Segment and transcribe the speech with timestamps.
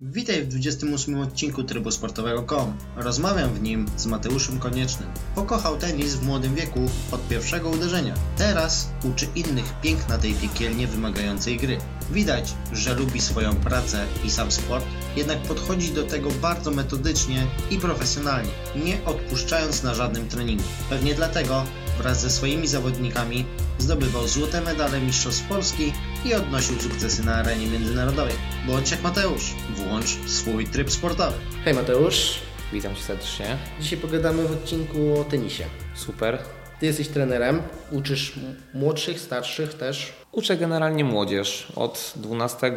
[0.00, 2.76] Witaj w 28 odcinku Trybu Sportowego.com.
[2.96, 5.08] Rozmawiam w nim z Mateuszem Koniecznym.
[5.34, 6.80] Pokochał tenis w młodym wieku
[7.12, 8.14] od pierwszego uderzenia.
[8.38, 11.78] Teraz uczy innych piękna tej piekielnie wymagającej gry.
[12.10, 14.84] Widać, że lubi swoją pracę i sam sport,
[15.16, 18.50] jednak podchodzi do tego bardzo metodycznie i profesjonalnie,
[18.84, 20.64] nie odpuszczając na żadnym treningu.
[20.90, 21.64] Pewnie dlatego
[21.98, 23.44] wraz ze swoimi zawodnikami
[23.78, 25.92] zdobywał złote medale Mistrzostw Polski
[26.26, 28.34] i odnosił sukcesy na arenie międzynarodowej.
[28.66, 31.36] Bądź jak Mateusz, włącz swój tryb sportowy.
[31.64, 32.38] Hej Mateusz,
[32.72, 33.56] Witam Cię serdecznie.
[33.80, 35.64] dzisiaj pogadamy w odcinku o tenisie.
[35.94, 36.38] Super.
[36.80, 38.32] Ty jesteś trenerem, uczysz
[38.74, 40.12] młodszych, starszych też.
[40.32, 42.72] Uczę generalnie młodzież od 12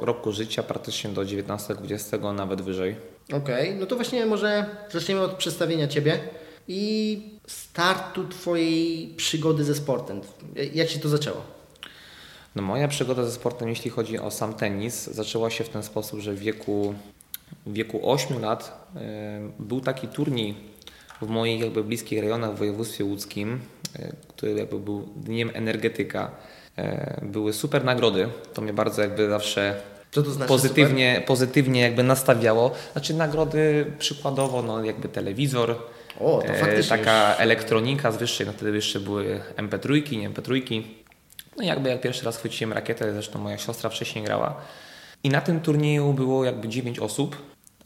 [0.00, 2.96] roku życia praktycznie do 19-20, nawet wyżej.
[3.32, 6.18] Okej, no to właśnie może zaczniemy od przedstawienia Ciebie
[6.68, 10.20] i startu Twojej przygody ze sportem.
[10.74, 11.51] Jak się to zaczęło?
[12.56, 16.20] No moja przygoda ze sportem, jeśli chodzi o sam tenis, zaczęła się w ten sposób,
[16.20, 16.94] że w wieku,
[17.66, 19.00] w wieku 8 lat e,
[19.58, 20.54] był taki turniej
[21.22, 23.60] w moich jakby bliskich rejonach w województwie łódzkim,
[23.98, 26.30] e, który jakby był dniem energetyka.
[26.78, 32.70] E, były super nagrody, to mnie bardzo jakby zawsze to znaczy pozytywnie, pozytywnie jakby nastawiało.
[32.92, 35.76] Znaczy nagrody przykładowo, no jakby telewizor,
[36.20, 36.42] O,
[36.88, 40.82] taka już- elektronika z wyższej, no wtedy jeszcze były MP3, nie MP3.
[41.56, 44.60] No i jakby jak pierwszy raz chwyciłem rakietę, zresztą moja siostra wcześniej grała.
[45.24, 47.36] I na tym turnieju było jakby 9 osób.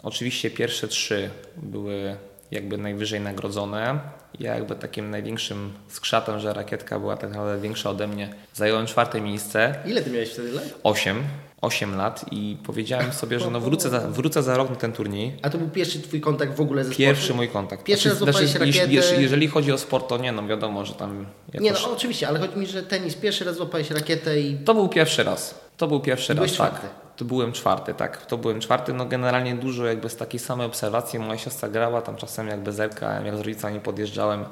[0.03, 2.17] Oczywiście pierwsze trzy były
[2.51, 4.01] jakby najwyżej nagrodzone.
[4.41, 9.21] Ja jakby takim największym skrzatem, że rakietka była tak naprawdę większa ode mnie, zająłem czwarte
[9.21, 9.75] miejsce.
[9.87, 10.65] Ile Ty miałeś wtedy lat?
[10.83, 11.25] 8,
[11.61, 15.37] 8 lat i powiedziałem sobie, że no wrócę za, wrócę za rok na ten turniej.
[15.43, 17.37] A to był pierwszy Twój kontakt w ogóle ze Pierwszy sportem?
[17.37, 17.85] mój kontakt.
[17.85, 19.23] Pierwszy raz złapałeś jeśli, rakietę?
[19.23, 21.65] jeżeli chodzi o sport, to nie, no wiadomo, że tam jakoś...
[21.65, 24.57] Nie no, oczywiście, ale chodzi mi, że tenis, pierwszy raz złapałeś rakietę i...
[24.57, 25.67] To był pierwszy raz.
[25.77, 26.69] To był pierwszy Byłeś raz, tak.
[26.71, 26.87] czwarty.
[27.17, 28.27] To byłem czwarty, tak.
[28.27, 28.93] To byłem czwarty.
[28.93, 31.19] No generalnie dużo jakby z takiej samej obserwacji.
[31.19, 34.45] Moja siostra grała, tam czasem jakby zerkałem, jak z rodzicami podjeżdżałem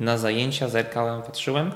[0.00, 1.72] na zajęcia, zerkałem, patrzyłem.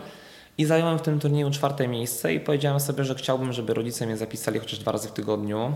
[0.58, 4.16] I zająłem w tym turnieju czwarte miejsce i powiedziałem sobie, że chciałbym, żeby rodzice mnie
[4.16, 5.74] zapisali chociaż dwa razy w tygodniu.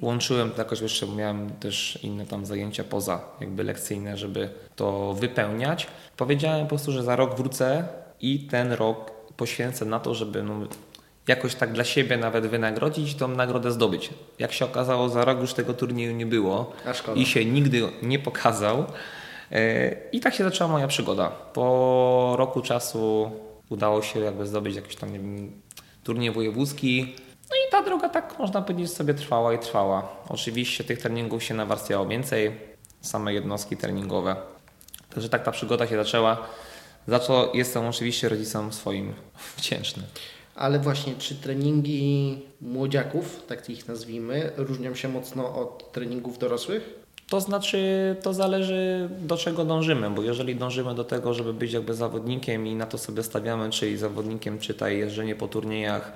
[0.00, 5.14] Łączyłem to jakoś jeszcze, bo miałem też inne tam zajęcia poza jakby lekcyjne, żeby to
[5.14, 5.86] wypełniać.
[6.16, 7.88] Powiedziałem po prostu, że za rok wrócę
[8.20, 10.54] i ten rok poświęcę na to, żeby no,
[11.28, 14.10] jakoś tak dla siebie nawet wynagrodzić tą nagrodę zdobyć.
[14.38, 16.72] Jak się okazało, za rok już tego turnieju nie było
[17.14, 18.84] i się nigdy nie pokazał.
[19.52, 21.28] E, I tak się zaczęła moja przygoda.
[21.28, 23.30] Po roku czasu
[23.68, 25.60] udało się jakby zdobyć jakiś tam nie wiem,
[26.04, 27.14] turniej wojewódzki.
[27.50, 30.16] No i ta droga tak można powiedzieć sobie trwała i trwała.
[30.28, 32.52] Oczywiście tych treningów się nawarstwiało więcej,
[33.00, 34.36] same jednostki treningowe.
[35.10, 36.46] Także tak ta przygoda się zaczęła.
[37.08, 39.14] Za co jestem oczywiście rodzicom swoim
[39.56, 40.02] wdzięczny.
[40.54, 47.03] Ale właśnie, czy treningi młodziaków, tak ich nazwijmy, różnią się mocno od treningów dorosłych?
[47.28, 51.94] To znaczy, to zależy do czego dążymy, bo jeżeli dążymy do tego, żeby być jakby
[51.94, 56.12] zawodnikiem i na to sobie stawiamy, czyli zawodnikiem czytaj jeżdżenie po turniejach,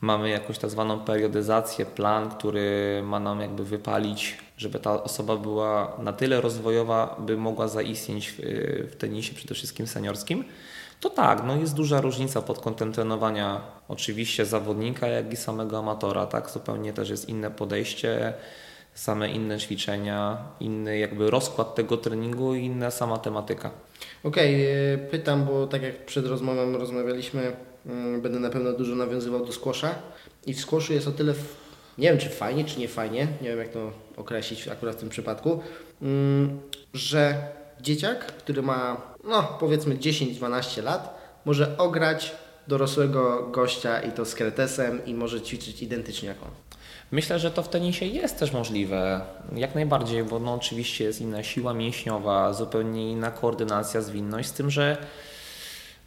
[0.00, 5.96] mamy jakąś tak zwaną periodyzację, plan, który ma nam jakby wypalić, żeby ta osoba była
[5.98, 8.36] na tyle rozwojowa, by mogła zaistnieć w,
[8.92, 10.44] w tenisie przede wszystkim seniorskim,
[11.00, 16.26] to tak, no jest duża różnica pod kątem trenowania oczywiście zawodnika, jak i samego amatora,
[16.26, 18.34] tak, zupełnie też jest inne podejście,
[18.94, 23.70] same inne ćwiczenia, inny jakby rozkład tego treningu i inna sama tematyka.
[24.24, 27.56] Okej, e, pytam, bo tak jak przed rozmową rozmawialiśmy,
[27.86, 29.94] mm, będę na pewno dużo nawiązywał do squasha
[30.46, 31.34] i w squashu jest o tyle,
[31.98, 35.08] nie wiem czy fajnie, czy nie fajnie, nie wiem jak to określić akurat w tym
[35.08, 35.60] przypadku,
[36.02, 36.60] mm,
[36.94, 37.34] że
[37.80, 42.34] dzieciak, który ma no powiedzmy 10-12 lat, może ograć
[42.68, 46.69] dorosłego gościa i to z kretesem i może ćwiczyć identycznie jak on.
[47.10, 49.20] Myślę, że to w tenisie jest też możliwe,
[49.56, 54.70] jak najbardziej, bo no oczywiście jest inna siła mięśniowa, zupełnie inna koordynacja, zwinność, z tym,
[54.70, 54.96] że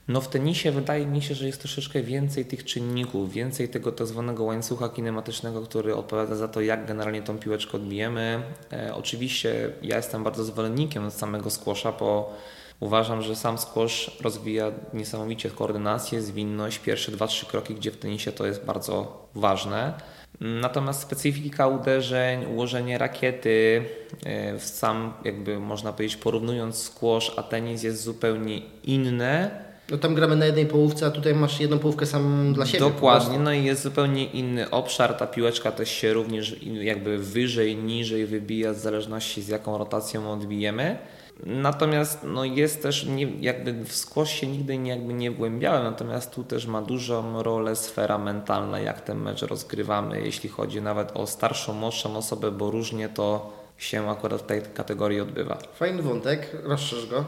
[0.07, 4.07] no w tenisie wydaje mi się, że jest troszeczkę więcej tych czynników, więcej tego tak
[4.07, 8.43] zwanego łańcucha kinematycznego, który odpowiada za to, jak generalnie tą piłeczkę odbijemy.
[8.73, 12.33] E, oczywiście ja jestem bardzo zwolennikiem samego squasha, bo
[12.79, 18.31] uważam, że sam squash rozwija niesamowicie koordynację, zwinność, pierwsze dwa, trzy kroki, gdzie w tenisie
[18.31, 19.93] to jest bardzo ważne.
[20.41, 23.85] Natomiast specyfika uderzeń, ułożenie rakiety,
[24.25, 29.63] e, sam jakby można powiedzieć porównując squash a tenis jest zupełnie inne.
[29.91, 32.79] No tam gramy na jednej połówce, a tutaj masz jedną połówkę sam dla siebie.
[32.79, 35.13] Dokładnie, no i jest zupełnie inny obszar.
[35.13, 40.97] Ta piłeczka też się również jakby wyżej, niżej wybija w zależności z jaką rotacją odbijemy.
[41.45, 46.31] Natomiast no, jest też, nie, jakby w squash się nigdy nie, jakby nie wgłębiałem, natomiast
[46.31, 51.27] tu też ma dużą rolę sfera mentalna, jak ten mecz rozgrywamy, jeśli chodzi nawet o
[51.27, 55.57] starszą, młodszą osobę, bo różnie to się akurat w tej kategorii odbywa.
[55.75, 57.25] Fajny wątek, rozszerz go.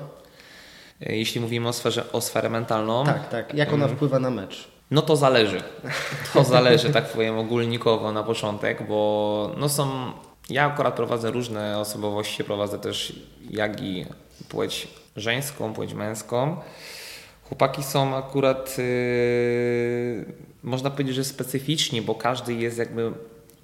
[0.99, 3.53] Jeśli mówimy o sferze, o sferę mentalną, Tak, tak.
[3.53, 4.67] Jak ona wpływa na mecz?
[4.91, 5.61] no to zależy.
[6.33, 10.11] To zależy, tak powiem ogólnikowo na początek, bo no są.
[10.49, 13.19] Ja akurat prowadzę różne osobowości, prowadzę też
[13.49, 14.05] jak i
[14.49, 16.57] płeć żeńską, płeć męską.
[17.43, 20.25] Chłopaki są akurat, yy,
[20.63, 23.11] można powiedzieć, że specyficzni, bo każdy jest jakby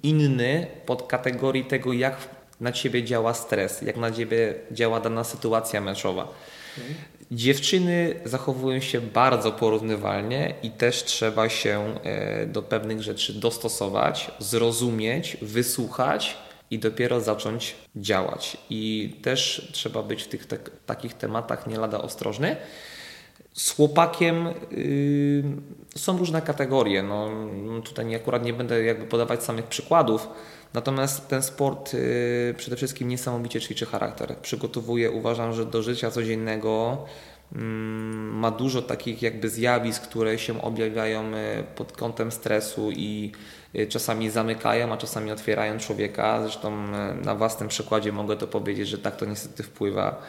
[0.02, 2.16] inny pod kategorii tego, jak
[2.60, 6.28] na ciebie działa stres, jak na ciebie działa dana sytuacja meczowa.
[7.30, 15.36] Dziewczyny zachowują się bardzo porównywalnie i też trzeba się e, do pewnych rzeczy dostosować, zrozumieć,
[15.42, 16.36] wysłuchać
[16.72, 18.56] i dopiero zacząć działać.
[18.70, 22.56] I też trzeba być w tych tak, takich tematach nie lada ostrożny.
[23.54, 25.44] Z chłopakiem y,
[25.96, 27.02] są różne kategorie.
[27.02, 27.30] No,
[27.84, 30.28] tutaj akurat nie będę jakby podawać samych przykładów,
[30.74, 34.36] natomiast ten sport y, przede wszystkim niesamowicie ćwiczy charakter.
[34.36, 36.98] Przygotowuje, uważam, że do życia codziennego
[37.54, 43.32] mm, ma dużo takich jakby zjawisk, które się objawiają y, pod kątem stresu i
[43.88, 46.42] czasami zamykają, a czasami otwierają człowieka.
[46.42, 50.22] Zresztą y, na własnym przykładzie mogę to powiedzieć, że tak to niestety wpływa.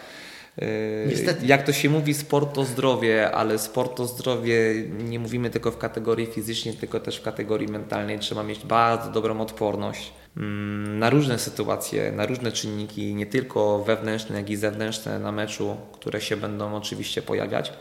[0.62, 1.46] Y, Niestety.
[1.46, 4.74] Jak to się mówi, sport to zdrowie, ale sport to zdrowie
[5.04, 8.20] nie mówimy tylko w kategorii fizycznej, tylko też w kategorii mentalnej.
[8.20, 14.38] Trzeba mieć bardzo dobrą odporność mm, na różne sytuacje, na różne czynniki, nie tylko wewnętrzne,
[14.38, 17.74] jak i zewnętrzne na meczu, które się będą oczywiście pojawiać.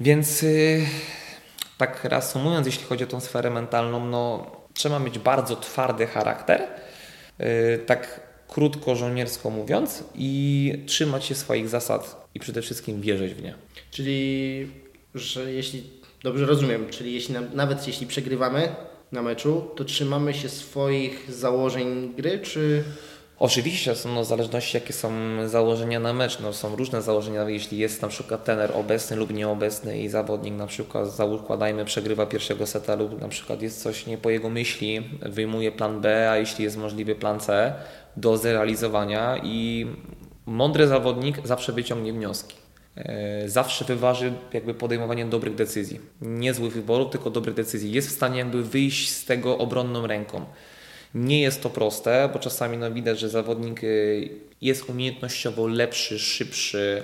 [0.00, 0.44] Więc
[1.78, 4.46] tak reasumując, jeśli chodzi o tą sferę mentalną, no,
[4.80, 6.60] trzeba mieć bardzo twardy charakter,
[7.38, 7.46] yy,
[7.86, 13.54] tak krótko żołniersko mówiąc, i trzymać się swoich zasad i przede wszystkim wierzyć w nie.
[13.90, 14.66] Czyli,
[15.14, 15.82] że jeśli,
[16.22, 18.68] dobrze rozumiem, czyli jeśli nawet jeśli przegrywamy
[19.12, 22.84] na meczu, to trzymamy się swoich założeń gry, czy...
[23.40, 25.10] Oczywiście są no, zależności jakie są
[25.48, 26.40] założenia na mecz.
[26.40, 30.66] No, są różne założenia, jeśli jest na przykład tener obecny lub nieobecny i zawodnik na
[30.66, 35.72] przykład zakładajmy przegrywa pierwszego seta lub na przykład jest coś nie po jego myśli, wyjmuje
[35.72, 37.74] plan B, a jeśli jest możliwy plan C
[38.16, 39.86] do zrealizowania i
[40.46, 42.56] mądry zawodnik zawsze wyciągnie wnioski.
[42.96, 46.00] E, Zawsze wyważy jakby podejmowanie dobrych decyzji.
[46.20, 47.92] Nie złych wyborów, tylko dobrych decyzji.
[47.92, 50.44] Jest w stanie jakby wyjść z tego obronną ręką.
[51.14, 54.28] Nie jest to proste, bo czasami no, widać, że zawodnik y,
[54.60, 57.02] jest umiejętnościowo lepszy, szybszy,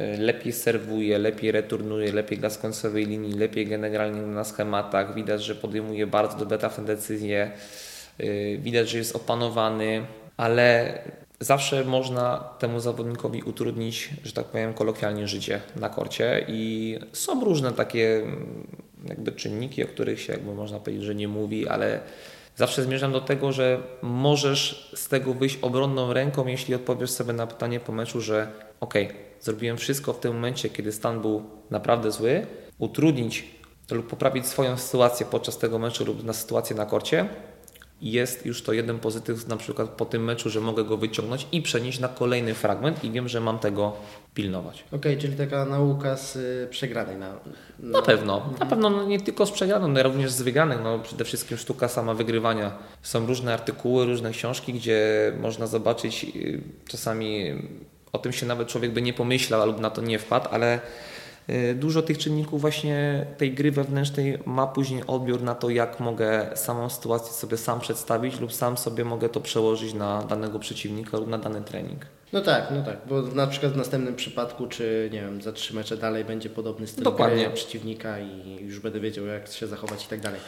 [0.00, 5.14] y, lepiej serwuje, lepiej returnuje, lepiej gra z końcowej linii, lepiej generalnie na schematach.
[5.14, 7.50] Widać, że podejmuje bardzo dobre trafne decyzje.
[8.20, 10.06] Y, Widać, że jest opanowany,
[10.36, 10.98] ale
[11.40, 17.72] zawsze można temu zawodnikowi utrudnić, że tak powiem, kolokwialnie życie na korcie i są różne
[17.72, 18.66] takie mm,
[19.08, 22.00] jakby czynniki, o których się jakby można powiedzieć, że nie mówi, ale
[22.60, 27.46] zawsze zmierzam do tego, że możesz z tego wyjść obronną ręką, jeśli odpowiesz sobie na
[27.46, 28.94] pytanie po meczu, że ok,
[29.40, 32.46] zrobiłem wszystko w tym momencie, kiedy stan był naprawdę zły,
[32.78, 33.44] utrudnić
[33.90, 37.28] lub poprawić swoją sytuację podczas tego meczu lub na sytuację na korcie,
[38.02, 41.62] jest już to jeden pozytyw na przykład po tym meczu, że mogę go wyciągnąć i
[41.62, 43.92] przenieść na kolejny fragment i wiem, że mam tego
[44.34, 44.84] pilnować.
[44.92, 47.16] Okej, czyli taka nauka z y, przegranej.
[47.16, 47.28] Na,
[47.78, 47.98] na...
[47.98, 50.78] Na pewno, na pewno no nie tylko z przegraną, no również z wygranych.
[50.84, 52.72] No przede wszystkim sztuka sama wygrywania.
[53.02, 57.54] Są różne artykuły, różne książki, gdzie można zobaczyć y, czasami
[58.12, 60.80] o tym się nawet człowiek by nie pomyślał lub na to nie wpadł, ale
[61.74, 66.88] dużo tych czynników właśnie tej gry wewnętrznej ma później odbiór na to, jak mogę samą
[66.88, 71.38] sytuację sobie sam przedstawić lub sam sobie mogę to przełożyć na danego przeciwnika lub na
[71.38, 72.06] dany trening.
[72.32, 75.74] No tak, no tak, bo na przykład w następnym przypadku, czy nie wiem, za trzy
[75.74, 77.50] mecze dalej będzie podobny styl Dokładnie.
[77.50, 80.40] przeciwnika i już będę wiedział, jak się zachować i tak dalej.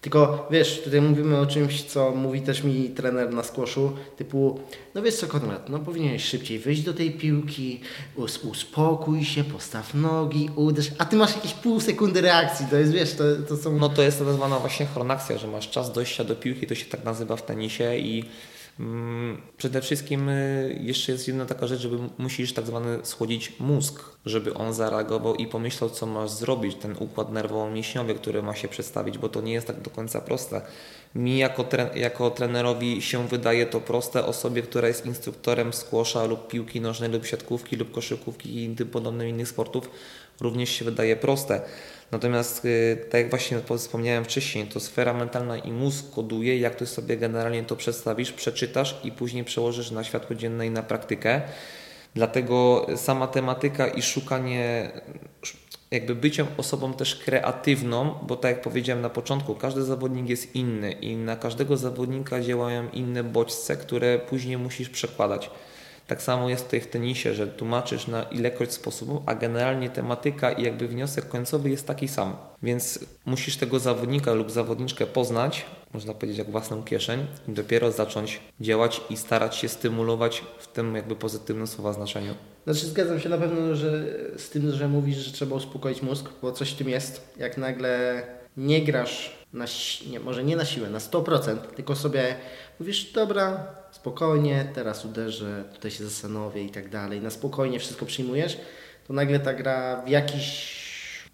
[0.00, 4.60] Tylko wiesz, tutaj mówimy o czymś, co mówi też mi trener na squashu, typu,
[4.94, 7.80] no wiesz co Konrad, no powinieneś szybciej wyjść do tej piłki,
[8.16, 12.92] us uspokój się, postaw nogi, uderz, a ty masz jakieś pół sekundy reakcji, to jest,
[12.92, 13.78] wiesz, to, to są...
[13.78, 16.86] No to jest tak zwana właśnie chronakcja, że masz czas dojścia do piłki, to się
[16.86, 18.24] tak nazywa w tenisie i
[19.56, 24.54] przede wszystkim y, jeszcze jest jedna taka rzecz, żeby musisz tak zwany schłodzić mózg, żeby
[24.54, 29.28] on zareagował i pomyślał, co masz zrobić, ten układ nerwowo-mięśniowy, który ma się przedstawić, bo
[29.28, 30.60] to nie jest tak do końca proste.
[31.14, 36.48] Mi jako, tre jako trenerowi się wydaje to proste, osobie, która jest instruktorem squasha lub
[36.48, 39.90] piłki nożnej lub siatkówki lub koszykówki i tym podobnych innych sportów
[40.40, 41.60] również się wydaje proste.
[42.12, 46.86] Natomiast y, tak jak właśnie wspomniałem wcześniej, to sfera mentalna i mózg koduje, jak ty
[46.86, 51.42] sobie generalnie to przedstawisz, przeczytasz i później przełożysz na światło dzienne i na praktykę.
[52.14, 54.90] Dlatego sama tematyka i szukanie,
[55.90, 60.92] jakby byciem osobą też kreatywną, bo tak jak powiedziałem na początku, każdy zawodnik jest inny
[60.92, 65.50] i na każdego zawodnika działają inne bodźce, które później musisz przekładać.
[66.08, 70.62] Tak samo jest tutaj w tenisie, że tłumaczysz na ilekroć sposobów, a generalnie tematyka i
[70.62, 72.36] jakby wniosek końcowy jest taki sam.
[72.62, 78.40] Więc musisz tego zawodnika lub zawodniczkę poznać, można powiedzieć jak własną kieszeń i dopiero zacząć
[78.60, 82.34] działać i starać się stymulować w tym jakby pozytywnym słowa znaczeniu.
[82.64, 84.04] Znaczy zgadzam się na pewno że
[84.36, 87.34] z tym, że mówisz, że trzeba uspokoić mózg, bo coś w tym jest.
[87.38, 88.22] Jak nagle
[88.56, 89.64] nie grasz na,
[90.10, 92.36] nie, może nie na siłę, na 100%, tylko sobie
[92.80, 98.58] mówisz, dobra, spokojnie, teraz uderzę, tutaj się zastanowię i tak dalej, na spokojnie wszystko przyjmujesz,
[99.06, 100.78] to nagle ta gra w jakiś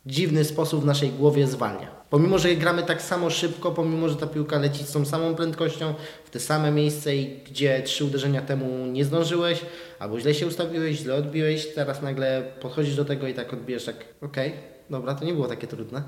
[0.06, 2.04] dziwny sposób w naszej głowie zwalnia.
[2.10, 5.94] Pomimo, że gramy tak samo szybko, pomimo, że ta piłka leci z tą samą prędkością
[6.24, 9.60] w te same miejsce i gdzie trzy uderzenia temu nie zdążyłeś,
[9.98, 13.96] albo źle się ustawiłeś, źle odbiłeś, teraz nagle podchodzisz do tego i tak odbijesz tak,
[14.22, 16.02] okej, okay, dobra, to nie było takie trudne.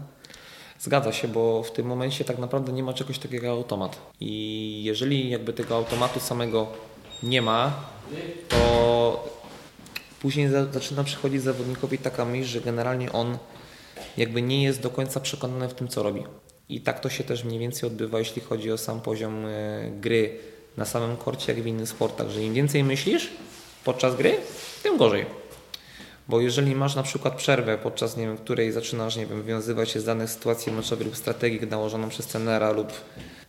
[0.80, 3.98] Zgadza się, bo w tym momencie tak naprawdę nie ma czegoś takiego jak automat.
[4.20, 6.66] I jeżeli jakby tego automatu samego
[7.22, 7.72] nie ma,
[8.48, 9.36] to
[10.20, 13.38] później zaczyna przychodzić zawodnikowi taka myśl, że generalnie on
[14.16, 16.22] jakby nie jest do końca przekonany w tym, co robi.
[16.68, 20.38] I tak to się też mniej więcej odbywa, jeśli chodzi o sam poziom e, gry
[20.76, 23.30] na samym korcie, jak w innych sportach, że im więcej myślisz
[23.84, 24.36] podczas gry,
[24.82, 25.26] tym gorzej.
[26.28, 30.00] Bo jeżeli masz na przykład przerwę, podczas nie wiem, której zaczynasz nie wiem, wywiązywać się
[30.00, 32.92] z danych sytuacji meczowych lub strategii nałożoną przez trenera lub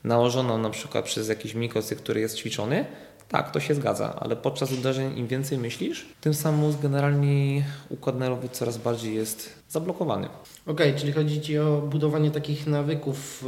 [0.04, 2.86] nałożoną na przykład przez jakiś mikrocyk, który jest ćwiczony,
[3.30, 8.20] tak, to się zgadza, ale podczas uderzeń im więcej myślisz, tym sam mózg generalnie układ
[8.20, 10.28] nerwowy coraz bardziej jest zablokowany.
[10.66, 13.46] Okej, okay, czyli chodzi Ci o budowanie takich nawyków,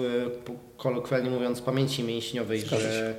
[0.48, 3.16] e, kolokwialnie mówiąc, pamięci mięśniowej, Zgadza że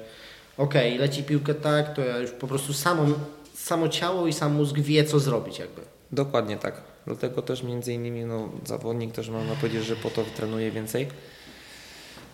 [0.56, 3.06] okej, okay, leci piłkę tak, to ja już po prostu samo,
[3.54, 5.89] samo ciało i sam mózg wie, co zrobić jakby.
[6.12, 6.82] Dokładnie tak.
[7.06, 11.08] Dlatego też między innymi no, zawodnik też można powiedzieć, że po to trenuje więcej,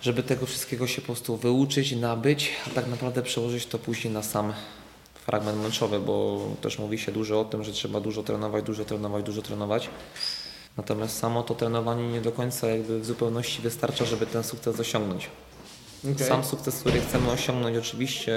[0.01, 4.23] żeby tego wszystkiego się po prostu wyuczyć, nabyć, a tak naprawdę przełożyć to później na
[4.23, 4.53] sam
[5.15, 9.25] fragment meczowy, bo też mówi się dużo o tym, że trzeba dużo trenować, dużo trenować,
[9.25, 9.91] dużo trenować.
[10.77, 15.31] Natomiast samo to trenowanie nie do końca jakby w zupełności wystarcza, żeby ten sukces osiągnąć.
[16.15, 16.27] Okay.
[16.27, 18.35] Sam sukces, który chcemy osiągnąć oczywiście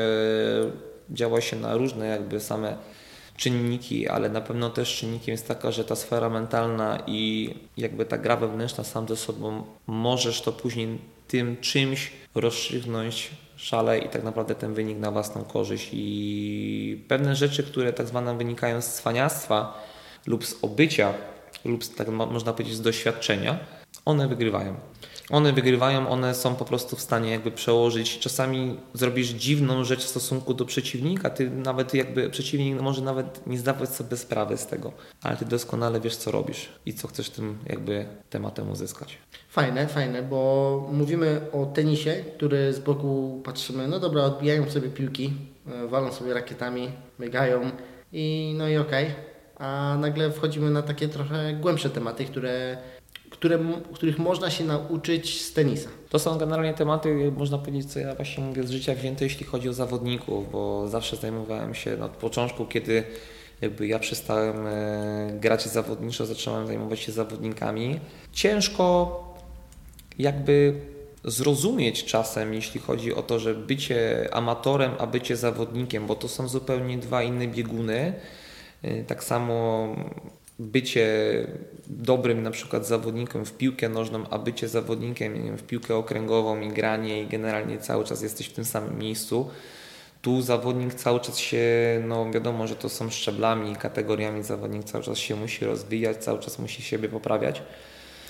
[1.10, 2.78] działa się na różne jakby same
[3.40, 8.18] czynniki, ale na pewno też czynnikiem jest taka, że ta sfera mentalna i jakby ta
[8.18, 14.56] gra wewnętrzna sam ze sobą możesz to później tym czymś rozstrzygnąć szale i tak naprawdę
[14.56, 19.84] ten wynik na własną korzyść i pewne rzeczy, które tak zwane wynikają z cwaniactwa
[20.28, 21.14] lub z obycia
[21.66, 23.60] lub z, tak można powiedzieć z doświadczenia,
[24.06, 24.76] one wygrywają.
[25.30, 28.20] One wygrywają, one są po prostu w stanie jakby przełożyć.
[28.20, 33.58] Czasami zrobisz dziwną rzecz w stosunku do przeciwnika, ty nawet jakby przeciwnik może nawet nie
[33.58, 34.92] zdawać sobie sprawy z tego,
[35.24, 39.18] ale ty doskonale wiesz co robisz i co chcesz tym jakby tematem uzyskać.
[39.50, 45.34] Fajne, fajne, bo mówimy o tenisie, który z boku patrzymy, no dobra, odbijają sobie piłki,
[45.68, 47.72] e, walą sobie rakietami, biegają
[48.14, 49.06] i no i okej.
[49.06, 49.30] Okay.
[49.60, 52.78] A nagle wchodzimy na takie trochę głębsze tematy, które
[53.30, 53.60] które,
[53.94, 55.90] których można się nauczyć z tenisa.
[56.10, 59.70] To są generalnie tematy, można powiedzieć, co ja właśnie mówię z życia wzięte, jeśli chodzi
[59.70, 63.04] o zawodników, bo zawsze zajmowałem się od początku, kiedy
[63.62, 68.00] jakby ja przestałem e, grać zawodniczo, zacząłem zajmować się zawodnikami.
[68.34, 69.20] Ciężko
[70.20, 70.74] jakby
[71.24, 76.48] zrozumieć czasem, jeśli chodzi o to, że bycie amatorem, a bycie zawodnikiem, bo to są
[76.48, 78.14] zupełnie dwa inne bieguny.
[78.82, 79.88] E, tak samo
[80.60, 81.08] bycie
[81.88, 86.70] dobrym na przykład zawodnikiem w piłkę nożną, a bycie zawodnikiem wiem, w piłkę okręgową i
[86.70, 89.50] granie i generalnie cały czas jesteś w tym samym miejscu.
[90.22, 91.68] Tu zawodnik cały czas się,
[92.08, 96.60] no wiadomo, że to są szczeblami, kategoriami zawodnik cały czas się musi rozwijać, cały czas
[96.60, 97.62] musi siebie poprawiać.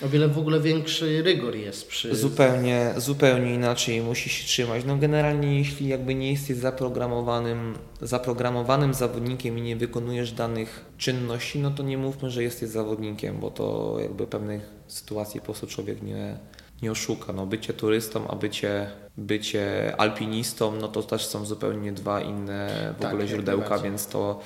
[0.05, 2.15] O wiele w ogóle większy rygor jest przy...
[2.15, 4.85] Zupełnie, zupełnie inaczej musi się trzymać.
[4.85, 11.71] No generalnie jeśli jakby nie jesteś zaprogramowanym, zaprogramowanym zawodnikiem i nie wykonujesz danych czynności, no
[11.71, 16.37] to nie mówmy, że jesteś zawodnikiem, bo to jakby pewnych sytuacji po prostu człowiek nie,
[16.81, 17.33] nie oszuka.
[17.33, 23.01] No bycie turystą, a bycie, bycie alpinistą, no to też są zupełnie dwa inne w
[23.01, 24.39] tak, ogóle źródełka, więc to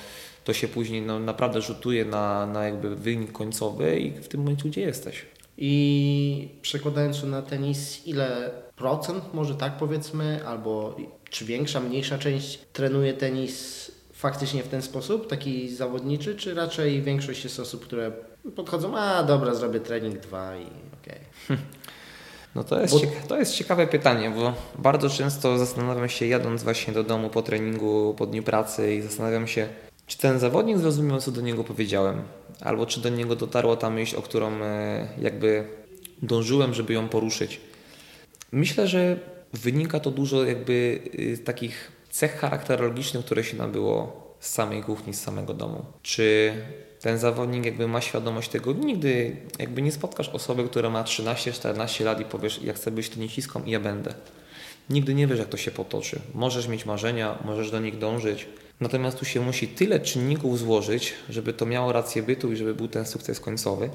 [0.44, 4.68] to się później no, naprawdę rzutuje na, na jakby wynik końcowy i w tym momencie
[4.68, 5.24] gdzie jesteś.
[5.58, 10.96] I przekładając to na tenis, ile procent, może tak powiedzmy, albo
[11.30, 17.44] czy większa, mniejsza część trenuje tenis faktycznie w ten sposób, taki zawodniczy, czy raczej większość
[17.44, 18.12] jest osób, które
[18.56, 20.66] podchodzą, a dobra, zrobię trening dwa i
[21.02, 21.20] okej.
[21.44, 21.58] Okay.
[22.54, 23.00] No to jest, bo...
[23.28, 28.14] to jest ciekawe pytanie, bo bardzo często zastanawiam się jadąc właśnie do domu po treningu,
[28.18, 29.68] po dniu pracy i zastanawiam się,
[30.06, 32.22] Czy ten zawodnik zrozumiał, co do niego powiedziałem?
[32.60, 35.64] Albo czy do niego dotarła ta myśl, o którą e, jakby
[36.22, 37.60] dążyłem, żeby ją poruszyć?
[38.52, 39.16] Myślę, że
[39.52, 45.20] wynika to dużo jakby y, takich cech charakterologicznych, które się nabyło z samej kuchni, z
[45.20, 45.84] samego domu.
[46.02, 46.54] Czy
[47.00, 52.20] ten zawodnik jakby ma świadomość tego, nigdy jakby nie spotkasz osoby, która ma 13-14 lat
[52.20, 54.14] i powiesz, ja chcę być tenisistką i ja będę.
[54.90, 56.20] Nigdy nie wiesz, jak to się potoczy.
[56.34, 58.46] Możesz mieć marzenia, możesz do nich dążyć,
[58.80, 62.88] natomiast tu się musi tyle czynników złożyć, żeby to miało rację bytu i żeby był
[62.88, 63.90] ten sukces końcowy,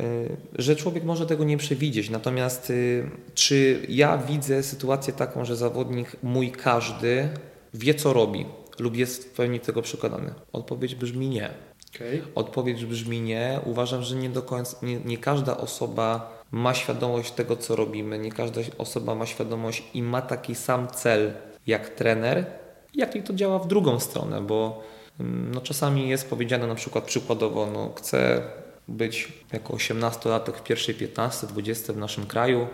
[0.00, 2.10] y, że człowiek może tego nie przewidzieć.
[2.10, 7.28] Natomiast y, czy ja widzę sytuację taką, że zawodnik mój każdy
[7.74, 8.46] wie, co robi
[8.78, 10.34] lub jest w pełni tego przekonany?
[10.52, 11.50] Odpowiedź brzmi nie.
[11.94, 12.22] Okay.
[12.34, 13.60] Odpowiedź brzmi nie.
[13.64, 18.18] Uważam, że nie do końca, nie, nie każda osoba ma świadomość tego, co robimy.
[18.18, 21.32] Nie każda osoba ma świadomość i ma taki sam cel
[21.66, 22.46] jak trener,
[22.94, 24.82] jak to działa w drugą stronę, bo
[25.20, 28.42] mm, no, czasami jest powiedziane na przykład przykładowo, no, chcę
[28.88, 32.66] być jako 18-latek w pierwszej 15, 20 w naszym kraju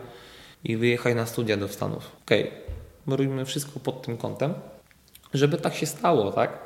[0.64, 2.10] i wyjechać na studia do Stanów.
[2.22, 2.54] Okej, okay.
[3.06, 4.54] my robimy wszystko pod tym kątem,
[5.34, 6.58] żeby tak się stało, tak?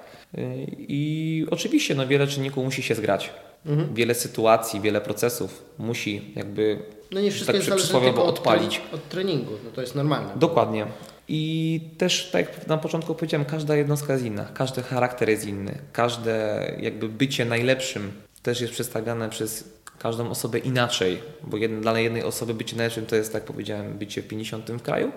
[0.78, 3.30] I oczywiście no, wiele czynników musi się zgrać.
[3.66, 3.94] Mhm.
[3.94, 6.78] Wiele sytuacji, wiele procesów musi jakby
[7.10, 8.80] no nie wszystko tak jest przysłowiowo odpalić.
[8.88, 10.32] Od, od treningu, no to jest normalne.
[10.36, 10.86] Dokładnie.
[11.28, 15.78] I też, tak jak na początku powiedziałem, każda jednostka jest inna, każdy charakter jest inny,
[15.92, 18.12] każde jakby bycie najlepszym
[18.42, 19.64] też jest przedstawiane przez
[19.98, 24.22] każdą osobę inaczej, bo jedno, dla jednej osoby bycie najlepszym to jest, tak powiedziałem, bycie
[24.22, 25.12] w 50 w kraju,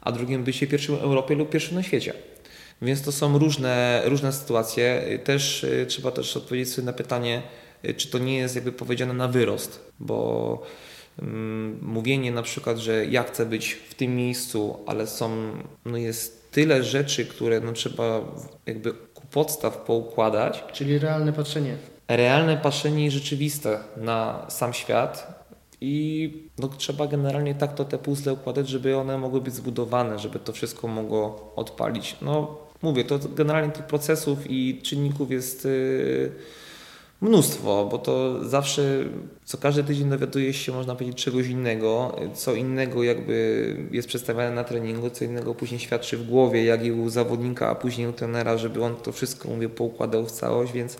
[0.00, 2.12] a drugim bycie pierwszym w Europie lub pierwszym na świecie.
[2.82, 5.18] Więc to są różne, różne sytuacje.
[5.24, 7.42] Też y, trzeba też odpowiedzieć sobie na pytanie,
[7.84, 10.62] y, czy to nie jest jakby powiedziane na wyrost, bo
[11.82, 15.52] mówienie na przykład, że ja chcę być w tym miejscu, ale są,
[15.84, 18.20] no jest tyle rzeczy, które no trzeba
[18.66, 20.64] jakby ku podstaw poukładać.
[20.72, 21.76] Czyli realne patrzenie.
[22.08, 25.40] Realne patrzenie i rzeczywiste na sam świat.
[25.80, 30.38] I no, trzeba generalnie tak to te puzzle układać, żeby one mogły być zbudowane, żeby
[30.38, 32.16] to wszystko mogło odpalić.
[32.22, 36.32] No, Mówię, to generalnie tych procesów i czynników jest y,
[37.20, 38.82] mnóstwo, bo to zawsze,
[39.44, 44.64] co każdy tydzień dowiaduje się, można powiedzieć, czegoś innego, co innego jakby jest przedstawiane na
[44.64, 48.58] treningu, co innego później świadczy w głowie, jak i u zawodnika, a później u trenera,
[48.58, 50.96] żeby on to wszystko, mówię, poukładał w całość, więc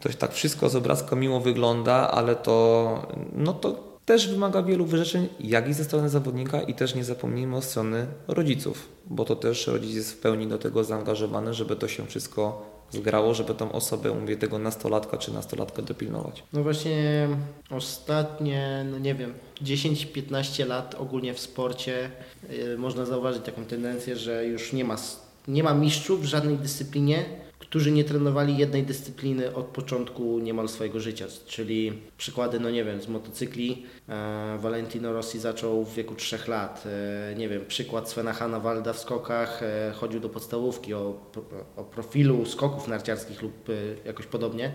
[0.00, 5.28] to tak wszystko z obrazka miło wygląda, ale to, no to też wymaga wielu wyrzeczeń,
[5.40, 9.66] jak i ze strony zawodnika, i też nie zapomnijmy o strony rodziców, bo to też
[9.66, 14.14] rodzic jest w pełni do tego zaangażowany, żeby to się wszystko zgrało, żeby tą osobę,
[14.14, 16.42] mówię, tego nastolatka czy nastolatka dopilnować.
[16.52, 17.28] No właśnie
[17.70, 22.10] ostatnie, no nie wiem, 10-15 lat ogólnie w sporcie
[22.50, 24.96] yy, można zauważyć taką tendencję, że już nie ma,
[25.48, 27.24] nie ma mistrzów w żadnej dyscyplinie,
[27.72, 31.26] którzy nie trenowali jednej dyscypliny od początku niemal swojego życia.
[31.46, 33.86] Czyli przykłady, no nie wiem, z motocykli.
[34.08, 36.84] E, Valentino Rossi zaczął w wieku 3 lat.
[36.86, 39.62] E, nie wiem, przykład Svena Hanna w skokach.
[39.62, 41.30] E, chodził do podstawówki o,
[41.76, 43.72] o profilu skoków narciarskich lub e,
[44.06, 44.72] jakoś podobnie.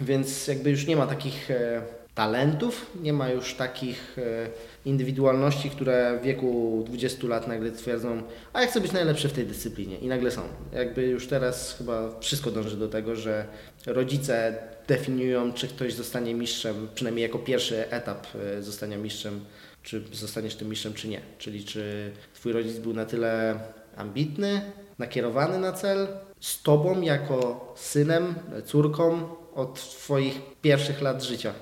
[0.00, 1.82] Więc jakby już nie ma takich e,
[2.14, 4.46] talentów, nie ma już takich e,
[4.84, 9.46] indywidualności, które w wieku 20 lat nagle twierdzą, a ja chcę być najlepszy w tej
[9.46, 10.42] dyscyplinie i nagle są.
[10.72, 13.44] Jakby już teraz chyba wszystko dąży do tego, że
[13.86, 14.54] rodzice
[14.88, 19.44] definiują, czy ktoś zostanie mistrzem, przynajmniej jako pierwszy etap e, zostania mistrzem,
[19.82, 21.20] czy zostaniesz tym mistrzem, czy nie.
[21.38, 23.60] Czyli czy twój rodzic był na tyle
[23.96, 24.60] ambitny,
[24.98, 26.08] nakierowany na cel,
[26.40, 31.52] z tobą jako synem, córką od twoich pierwszych lat życia.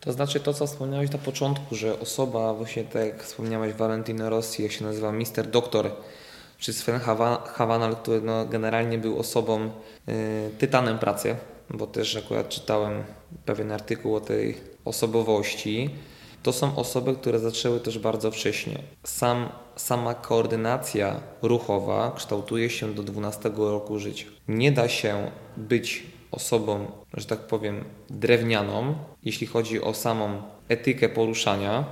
[0.00, 4.62] To znaczy to, co wspomniałeś na początku, że osoba, właśnie tak jak wspomniałeś, Valentino Rossi,
[4.62, 5.90] jak się nazywa Mister Doktor,
[6.58, 7.00] czy Sven
[7.46, 9.70] Havanal, który no, generalnie był osobą
[10.08, 11.36] y, tytanem pracy,
[11.70, 13.04] bo też akurat czytałem
[13.44, 15.90] pewien artykuł o tej osobowości.
[16.42, 18.78] To są osoby, które zaczęły też bardzo wcześnie.
[19.04, 24.26] Sam, sama koordynacja ruchowa kształtuje się do 12 roku życia.
[24.48, 31.84] Nie da się być osobą, że tak powiem, drewnianą, jeśli chodzi o samą etykę poruszania,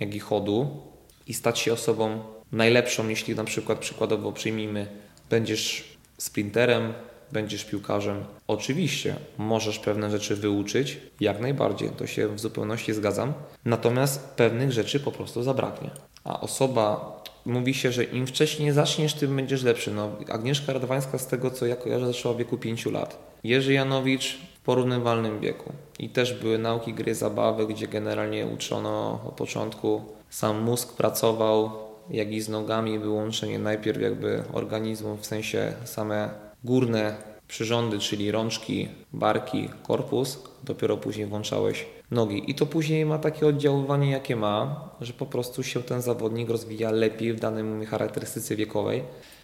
[0.00, 0.82] jak i chodu,
[1.26, 2.20] i stać się osobą
[2.52, 4.86] najlepszą, jeśli na przykład przykładowo przyjmijmy,
[5.30, 6.92] będziesz sprinterem,
[7.32, 8.24] będziesz piłkarzem.
[8.48, 13.32] Oczywiście możesz pewne rzeczy wyuczyć, jak najbardziej, to się w zupełności zgadzam.
[13.64, 15.90] Natomiast pewnych rzeczy po prostu zabraknie.
[16.24, 19.90] A osoba, mówi się, że im wcześniej zaczniesz, tym będziesz lepszy.
[19.90, 23.25] No, Agnieszka Radwańska z tego, co ja kojarzę, zaczęła w wieku 5 lat.
[23.46, 25.72] Jerzy Janowicz w porównywalnym wieku.
[25.98, 30.02] I też były nauki gry, zabawy, gdzie generalnie uczono od początku.
[30.30, 31.70] Sam mózg pracował,
[32.10, 36.30] jak i z nogami, wyłączenie najpierw jakby organizmu, w sensie same
[36.64, 37.16] górne
[37.48, 42.50] przyrządy, czyli rączki, barki, korpus, dopiero później włączałeś nogi.
[42.50, 46.90] I to później ma takie oddziaływanie, jakie ma, że po prostu się ten zawodnik rozwija
[46.90, 49.02] lepiej w danym charakterystyce wiekowej,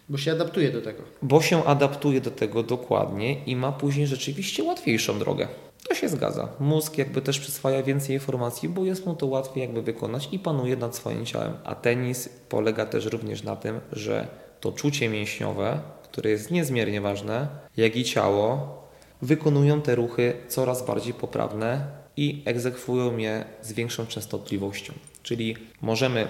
[0.09, 1.03] Bo się adaptuje do tego.
[1.21, 5.47] bo się adaptuje do tego dokładnie i ma później rzeczywiście łatwiejszą drogę.
[5.89, 6.49] To się zgadza.
[6.59, 10.75] Mózg jakby też przyswaja więcej informacji, bo jest mu to łatwiej jakby wykonać i panuje
[10.75, 11.53] nad swoim ciałem.
[11.63, 14.27] A tenis polega też również na tym, że
[14.59, 18.77] to czucie mięśniowe, które jest niezmiernie ważne, jak i ciało,
[19.21, 21.85] wykonują te ruchy coraz bardziej poprawne
[22.17, 24.93] i egzekwują je z większą częstotliwością.
[25.23, 26.27] Czyli możemy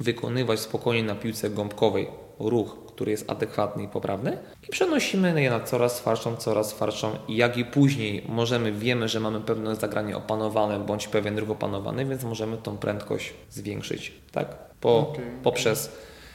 [0.00, 2.06] wykonywać spokojnie na piłce gąbkowej
[2.38, 7.36] ruch, który jest adekwatny i poprawny i przenosimy je na coraz twardszą, coraz twardszą i
[7.36, 12.24] jak i później możemy, wiemy, że mamy pewne zagranie opanowane bądź pewien ruch opanowany, więc
[12.24, 14.56] możemy tą prędkość zwiększyć, tak?
[14.80, 15.24] Po, Okej.
[15.42, 15.92] poprzez,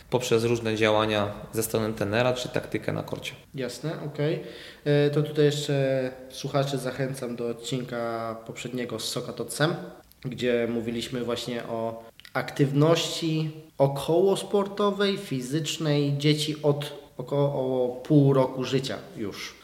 [0.09, 3.33] poprzez różne działania ze strony tenera czy taktykę na korcie.
[3.55, 4.43] Jasne, okej.
[4.85, 9.75] E, To tutaj jeszcze słuchaczy zachęcam do odcinka poprzedniego z Sokatocem,
[10.21, 19.55] gdzie mówiliśmy właśnie o aktywności okołosportowej, fizycznej dzieci od około pół roku życia już.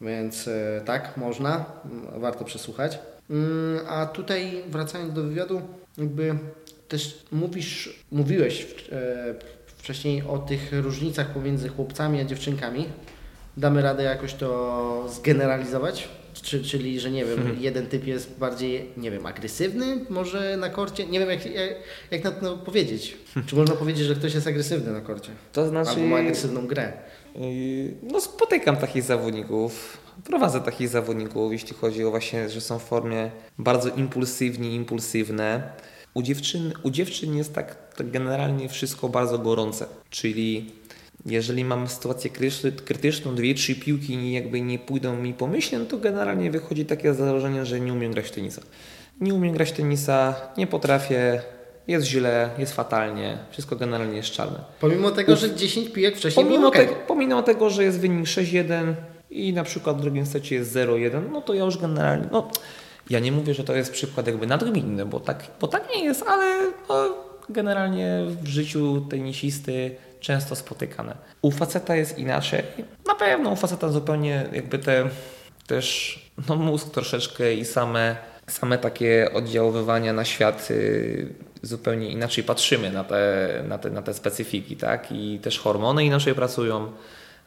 [0.00, 2.98] Więc e, tak, można, mm, warto przesłuchać.
[3.30, 5.62] Mm, A tutaj wracając do wywiadu,
[5.98, 6.34] jakby
[6.88, 9.34] też mówisz, mówiłeś e,
[9.66, 12.86] wcześniej o tych różnicach pomiędzy chłopcami a dziewczynkami.
[13.56, 16.08] Damy radę jakoś to zgeneralizować?
[16.42, 17.60] Czy, czyli, że nie wiem, Mhm.
[17.62, 21.06] jeden typ jest bardziej, nie wiem, agresywny może na korcie?
[21.06, 21.70] Nie wiem, jak, jak,
[22.10, 23.16] jak na to powiedzieć.
[23.46, 25.30] Czy można powiedzieć, że ktoś jest agresywny na korcie?
[25.52, 26.92] To znaczy, Albo ma agresywną grę?
[27.34, 32.82] Yy, No spotykam takich zawodników, prowadzę takich zawodników, jeśli chodzi o właśnie, że są w
[32.84, 35.72] formie bardzo impulsywni, impulsywne.
[36.14, 40.72] U dziewczyn, u dziewczyn jest tak, tak generalnie wszystko bardzo gorące, czyli
[41.26, 45.84] jeżeli mamy sytuację kryty- krytyczną, dwie, trzy piłki jakby nie pójdą mi po myśli, no
[45.84, 48.62] to generalnie wychodzi takie założenie, że nie umiem grać w tenisa.
[49.20, 51.42] Nie umiem grać w tenisa, nie potrafię,
[51.88, 54.58] jest źle, jest fatalnie, wszystko generalnie jest czarne.
[54.80, 55.38] Pomimo tego, Uf.
[55.38, 56.86] że 10 pijek wcześniej Pomimo, było okej.
[56.88, 58.94] tego, pomimo tego, że jest wynik 6-1
[59.30, 62.50] i na przykład w drugim secie jest 0-1, no to ja już generalnie, no
[63.10, 66.22] ja nie mówię, że to jest przykład jakby nadgminny, bo tak, bo tak nie jest,
[66.28, 67.04] ale no,
[67.48, 71.16] generalnie w życiu tenisisty często spotykane.
[71.42, 72.62] U faceta jest inaczej.
[73.06, 75.08] Na pewno u faceta zupełnie jakby te
[75.66, 82.90] też no, mózg troszeczkę i same, same takie oddziaływania na świat y, zupełnie inaczej patrzymy
[82.90, 85.12] na te, na, te, na te specyfiki, tak?
[85.12, 86.92] I też hormony inaczej pracują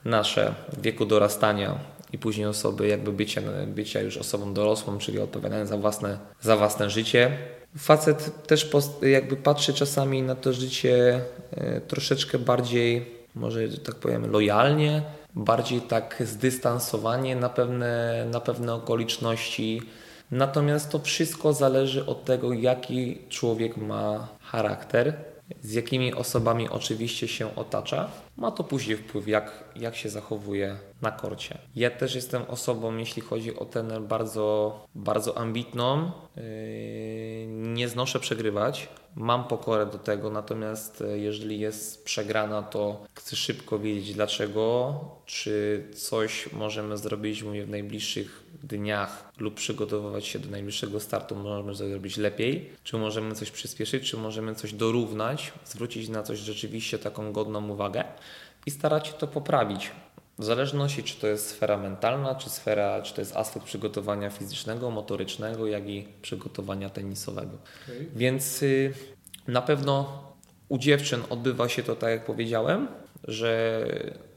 [0.06, 1.80] nasze w wieku dorastania
[2.14, 6.90] i później osoby jakby bycia, bycia już osobą dorosłą, czyli odpowiadają za własne, za własne
[6.90, 7.38] życie.
[7.78, 8.70] Facet też
[9.02, 15.02] jakby patrzy czasami na to życie e, troszeczkę bardziej, może tak powiem, lojalnie,
[15.36, 19.82] bardziej tak zdystansowanie na pewne, na pewne okoliczności.
[20.32, 25.14] Natomiast to wszystko zależy od tego, jaki człowiek ma charakter,
[25.62, 28.10] z jakimi osobami oczywiście się otacza.
[28.38, 31.58] Ma to później wpływ, jak, jak się zachowuje na korcie.
[31.76, 36.12] Ja też jestem osobą, jeśli chodzi o ten bardzo, bardzo ambitną.
[36.36, 36.44] Yy,
[37.48, 38.90] nie znoszę przegrywać.
[39.18, 44.96] Mam pokorę do tego, natomiast e, jeżeli jest przegrana, to chcę szybko wiedzieć dlaczego,
[45.26, 51.76] czy coś możemy zrobić mówię, w najbliższych dniach lub przygotowywać się do najbliższego startu, możemy
[51.76, 57.32] zrobić lepiej, czy możemy coś przyspieszyć, czy możemy coś dorównać, zwrócić na coś rzeczywiście taką
[57.32, 58.04] godną uwagę
[58.68, 59.92] i starać się to poprawić.
[60.40, 64.92] W zależności, czy to jest sfera mentalna, czy sfera, czy to jest aspekt przygotowania fizycznego,
[64.92, 67.58] motorycznego, jak i przygotowania tenisowego.
[68.16, 68.94] Więc y,
[69.48, 70.24] na pewno
[70.70, 72.88] u dziewczyn odbywa się to tak, jak powiedziałem,
[73.24, 73.86] że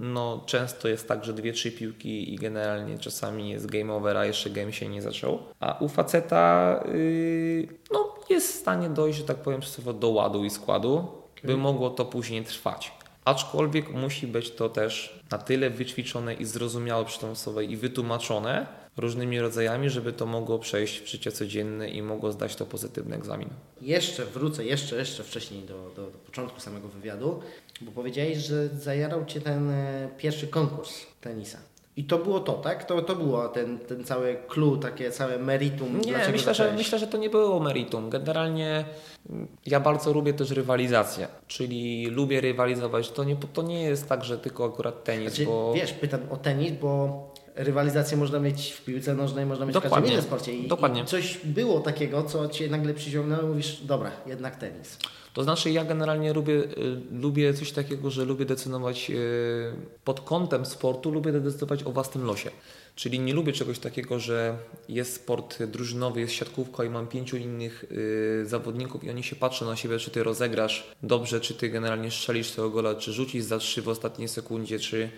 [0.00, 4.24] no, często jest tak, że dwie, trzy piłki i generalnie czasami jest game over, a
[4.24, 5.38] jeszcze game się nie zaczął.
[5.60, 9.60] A u faceta y, no, jest w stanie dojść, że tak powiem,
[10.00, 11.08] do ładu i składu,
[11.44, 12.99] by mogło to później trwać.
[13.24, 18.66] Aczkolwiek musi być to też na tyle wyćwiczone i zrozumiałe przy tą osobę i wytłumaczone
[18.96, 23.48] różnymi rodzajami, żeby to mogło przejść w życie codzienne i mogło zdać to pozytywny egzamin.
[23.80, 27.42] Jeszcze wrócę, jeszcze, jeszcze wcześniej do, do, do początku samego wywiadu,
[27.80, 31.58] bo powiedziałeś, że zajarał Cię ten e, pierwszy konkurs tenisa.
[32.00, 32.84] I to było to, tak?
[32.84, 36.00] To, to było ten, ten cały clue, takie całe meritum.
[36.00, 38.10] Nie, myślę że, myślę, że to nie było meritum.
[38.10, 38.84] Generalnie
[39.30, 43.10] mm, ja bardzo lubię też rywalizację, czyli lubię rywalizować.
[43.10, 46.36] To nie, to nie jest tak, że tylko akurat tenis, Znaczy, bo Wiesz, pytam o
[46.36, 50.12] tenis, bo rywalizację można mieć w piłce nożnej, można mieć w każdym Dokładnie.
[50.12, 50.52] innym sporcie.
[50.52, 51.02] I, Dokładnie.
[51.02, 54.98] I coś było takiego, co cię nagle przyciągnęło mówisz, dobra, jednak tenis.
[55.34, 56.68] To znaczy ja generalnie lubię, y,
[57.12, 59.72] lubię coś takiego, że lubię decydować y,
[60.04, 62.50] pod kątem sportu, lubię decydować o własnym losie.
[62.94, 64.56] Czyli nie lubię czegoś takiego, że
[64.88, 69.66] jest sport drużynowy, jest siatkówka i mam pięciu innych y, zawodników i oni się patrzą
[69.66, 73.58] na siebie, czy ty rozegrasz dobrze, czy ty generalnie strzelisz tego gola, czy rzucisz za
[73.58, 75.10] trzy w ostatniej sekundzie, czy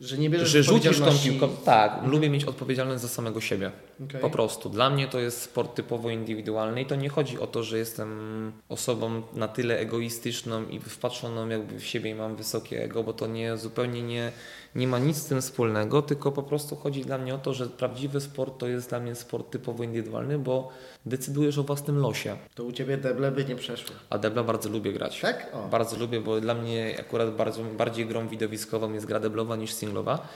[0.00, 1.48] Że nie bierzesz że rzucisz tą piłką.
[1.64, 3.70] Tak, lubię mieć odpowiedzialność za samego siebie.
[4.04, 4.20] Okej.
[4.20, 4.68] Po prostu.
[4.68, 8.52] Dla mnie to jest sport typowo indywidualny i to nie chodzi o to, że jestem
[8.68, 13.26] osobą na tyle egoistyczną i wpatrzoną jakby w siebie i mam wysokie ego, bo to
[13.26, 14.32] nie zupełnie nie,
[14.74, 17.66] nie ma nic z tym wspólnego, tylko po prostu chodzi dla mnie o to, że
[17.66, 20.72] prawdziwy sport to jest dla mnie sport typowo indywidualny, bo
[21.06, 22.36] decydujesz o własnym losie.
[22.54, 23.96] To u Ciebie deble by nie przeszły.
[24.10, 25.20] A debla bardzo lubię grać.
[25.20, 25.46] Tak?
[25.52, 25.68] O.
[25.68, 30.28] Bardzo lubię, bo dla mnie akurat bardzo, bardziej grą widowiskową jest gra deblowa niż singlowa.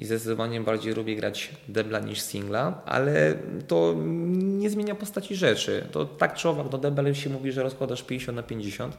[0.00, 3.34] I zdecydowanie bardziej lubię grać debla niż singla, ale
[3.68, 3.94] to
[4.34, 5.88] nie zmienia postaci rzeczy.
[5.92, 8.96] To tak czy owak, do debla się mówi, że rozkładasz 50 na 50.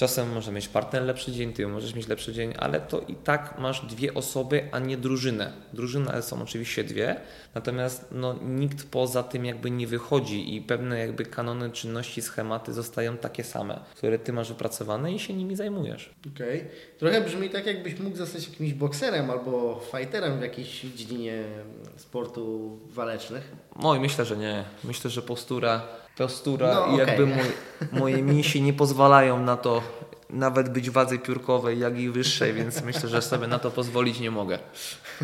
[0.00, 3.58] Czasem może mieć partner lepszy dzień, ty możesz mieć lepszy dzień, ale to i tak
[3.58, 5.52] masz dwie osoby, a nie drużynę.
[5.72, 7.16] Drużyny są oczywiście dwie,
[7.54, 13.16] natomiast no, nikt poza tym jakby nie wychodzi i pewne jakby kanony czynności, schematy zostają
[13.16, 16.10] takie same, które ty masz wypracowane i się nimi zajmujesz.
[16.34, 16.64] Okej.
[16.98, 21.44] Trochę brzmi tak, jakbyś mógł zostać jakimś bokserem albo fighterem w jakiejś dziedzinie
[21.96, 23.52] sportu walecznych.
[23.82, 24.64] No i myślę, że nie.
[24.84, 25.82] Myślę, że postura,
[26.24, 27.36] postura No, i jakby okej.
[27.36, 27.46] moj,
[28.00, 29.82] moje mięśnie nie pozwalają na to
[30.30, 34.30] nawet być wadze piórkowej, jak i wyższej, więc myślę, że sobie na to pozwolić nie
[34.30, 34.58] mogę.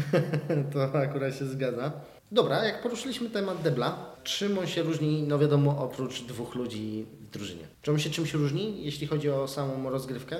[0.72, 1.92] to akurat się zgadza.
[2.32, 7.30] Dobra, jak poruszyliśmy temat debla, czym on się różni, no wiadomo, oprócz dwóch ludzi w
[7.30, 7.64] drużynie?
[7.82, 10.36] Czy on się czymś różni, jeśli chodzi o samą rozgrywkę?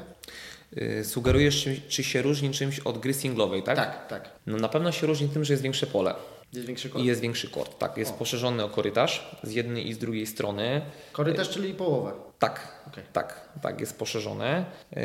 [0.72, 3.76] Yy, sugerujesz, czy, czy się różni czymś od gry singlowej, tak?
[3.76, 4.30] Tak, tak.
[4.46, 6.14] No na pewno się różni tym, że jest większe pole
[6.52, 7.08] Jest większy i korytarz.
[7.08, 7.78] jest większy kort.
[7.78, 10.82] Tak, jest poszerzony o korytarz z jednej i z drugiej strony.
[11.12, 12.26] Korytarz, czyli połowa.
[12.38, 13.04] Tak, Okej.
[13.12, 14.64] tak, tak, jest poszerzone.
[14.92, 15.02] Yy,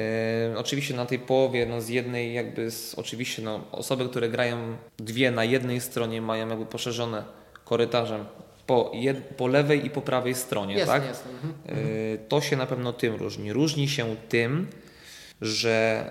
[0.58, 5.32] oczywiście na tej połowie, no z jednej jakby, z, oczywiście no, osoby, które grają dwie
[5.32, 7.24] na jednej stronie mają jakby poszerzone
[7.66, 8.26] korytarzem
[8.68, 11.06] po, jed, po lewej i po prawej stronie, Jasne, tak?
[11.06, 11.32] jasne.
[11.32, 11.54] Mhm.
[11.86, 13.54] Yy, to się na pewno tym różni.
[13.54, 14.68] Różni się tym,
[15.42, 16.06] że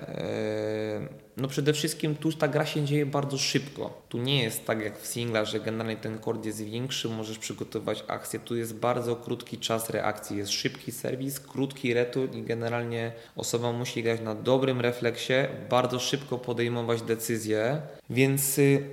[0.99, 1.09] yy,
[1.41, 4.03] no przede wszystkim tu ta gra się dzieje bardzo szybko.
[4.09, 8.05] Tu nie jest tak jak w singla, że generalnie ten kord jest większy, możesz przygotować
[8.09, 8.41] akcję.
[8.41, 10.37] Tu jest bardzo krótki czas reakcji.
[10.37, 15.33] Jest szybki serwis, krótki retur i generalnie osoba musi grać na dobrym refleksie,
[15.71, 18.87] bardzo szybko podejmować decyzje, więc y,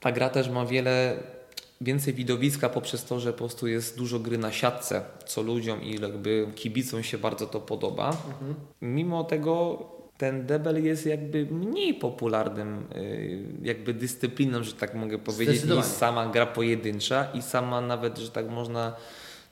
[0.00, 1.16] ta gra też ma wiele
[1.80, 6.00] więcej widowiska poprzez to, że po prostu jest dużo gry na siatce, co ludziom i
[6.00, 8.16] jakby kibicom się bardzo to podoba.
[8.82, 9.78] Mimo tego
[10.20, 16.26] ten debel jest jakby mniej popularnym y, jakby dyscypliną, że tak mogę powiedzieć, niż sama
[16.26, 18.96] gra pojedyncza i sama nawet, że tak można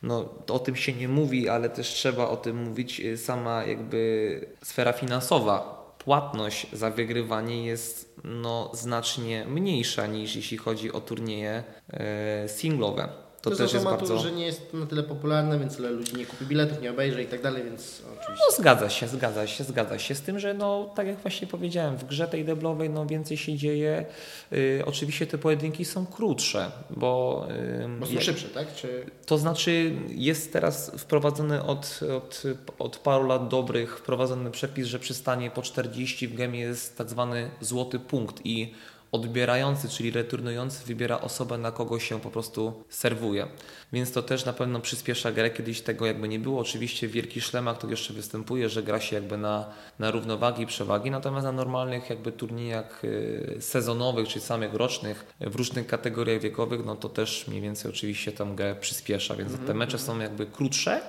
[0.02, 4.40] no, o tym się nie mówi, ale też trzeba o tym mówić, y, sama jakby
[4.62, 12.48] sfera finansowa, płatność za wygrywanie jest no, znacznie mniejsza niż jeśli chodzi o turnieje e,
[12.48, 13.08] singlowe.
[13.42, 14.18] To To też jest automatu, bardzo...
[14.28, 17.26] że nie jest na tyle popularne, więc tyle ludzi nie kupi biletów, nie obejrzy i
[17.26, 18.44] tak dalej, więc oczywiście.
[18.50, 21.96] No zgadza się, zgadza się, zgadza się z tym, że no tak jak właśnie powiedziałem,
[21.96, 24.06] w grze tej deblowej no więcej się dzieje.
[24.52, 27.46] Y, oczywiście te pojedynki są krótsze, bo,
[27.84, 28.74] y, Bo są jak- szybsze, tak?
[28.74, 29.06] Czy...
[29.26, 32.42] to znaczy jest teraz wprowadzony od, od,
[32.78, 37.10] od paru lat dobrych wprowadzony przepis, że przy stanie po 40 w gemie jest tak
[37.10, 38.74] zwany złoty punkt i
[39.12, 43.46] odbierający, czyli returnujący wybiera osobę, na kogo się po prostu serwuje.
[43.92, 45.50] Więc to też na pewno przyspiesza grę.
[45.50, 46.60] Kiedyś tego jakby nie było.
[46.60, 49.66] Oczywiście w wielkich szlemach to jeszcze występuje, że gra się jakby na,
[49.98, 55.56] na równowagi i przewagi, natomiast na normalnych jakby turniejach y, sezonowych czy samych rocznych w
[55.56, 59.98] różnych kategoriach wiekowych, no to też mniej więcej oczywiście tam grę przyspiesza, więc te mecze
[59.98, 61.00] są jakby krótsze.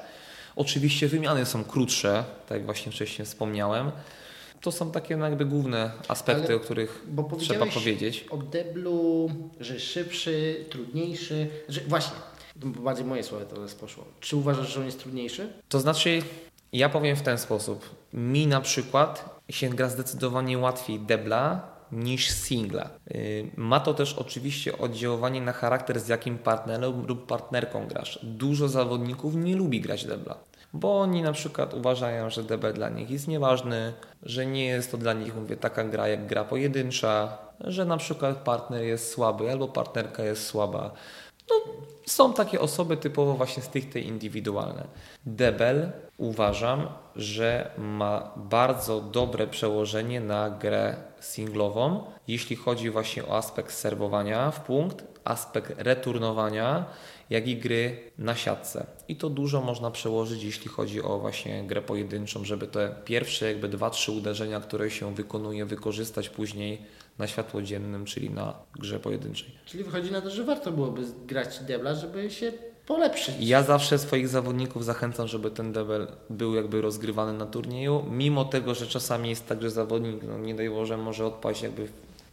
[0.56, 3.92] Oczywiście wymiany są krótsze, tak jak właśnie wcześniej wspomniałem.
[4.62, 7.06] To są takie no jakby główne aspekty, Ale- o których
[7.40, 8.26] trzeba powiedzieć.
[8.30, 11.48] o deblu, że szybszy, trudniejszy.
[11.70, 12.16] Że, właśnie,
[12.62, 14.06] to bardziej moje słowa teraz poszło.
[14.20, 15.54] Czy uważasz, że on jest trudniejszy?
[15.70, 16.22] To znaczy,
[16.74, 17.90] ja powiem w ten sposób.
[18.14, 22.90] Mi na przykład się gra zdecydowanie łatwiej debla niż singla.
[23.08, 28.20] Yy, Ma to też oczywiście oddziaływanie na charakter, z jakim partnerem lub partnerką grasz.
[28.24, 30.38] Dużo zawodników nie lubi grać debla,
[30.74, 34.98] bo oni na przykład uważają, że debel dla nich jest nieważny, że nie jest to
[34.98, 39.68] dla nich, mówię, taka gra jak gra pojedyncza, że na przykład partner jest słaby albo
[39.68, 40.92] partnerka jest słaba.
[42.06, 44.88] Są takie osoby typowo właśnie stricte indywidualne.
[45.26, 53.74] Debel uważam, że ma bardzo dobre przełożenie na grę singlową, jeśli chodzi właśnie o aspekt
[53.74, 56.86] serwowania w punkt, aspekt returnowania,
[57.30, 58.86] jak i gry na siatce.
[59.08, 63.70] I to dużo można przełożyć, jeśli chodzi o właśnie grę pojedynczą, żeby te pierwsze jakby
[63.70, 66.82] dwa, trzy uderzenia, które się wykonuje, wykorzystać później
[67.18, 69.52] na światło dziennym, czyli na grze pojedynczej.
[69.66, 72.52] Czyli wychodzi na to, że warto byłoby grać debla, żeby się
[72.86, 73.36] polepszyć.
[73.40, 78.76] Ja zawsze swoich zawodników zachęcam, żeby ten debel był jakby rozgrywany na turnieju, mimo tego,
[78.76, 81.88] że czasami jest tak, że zawodnik, no nie daj Boże, może odpaść jakby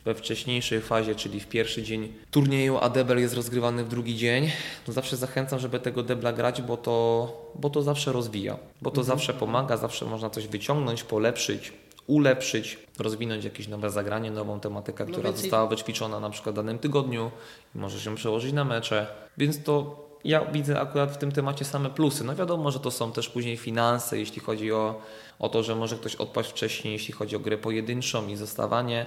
[0.06, 4.50] we wcześniejszej fazie, czyli w pierwszy dzień turnieju, a debel jest rozgrywany w drugi dzień,
[4.86, 9.02] to zawsze zachęcam, żeby tego debla grać, bo to, bo to zawsze rozwija, bo to
[9.02, 11.72] zawsze pomaga, zawsze można coś wyciągnąć, polepszyć,
[12.06, 16.78] ulepszyć, rozwinąć jakieś nowe zagranie, nową tematykę, No która została wyćwiczona na przykład w danym
[16.78, 17.30] tygodniu
[17.74, 19.06] i może się przełożyć na mecze,
[19.38, 22.24] więc to ja widzę akurat w tym temacie same plusy.
[22.24, 25.00] No wiadomo, że to są też później finanse, jeśli chodzi o,
[25.38, 29.06] o to, że może ktoś odpaść wcześniej, jeśli chodzi o grę pojedynczą i zostawanie.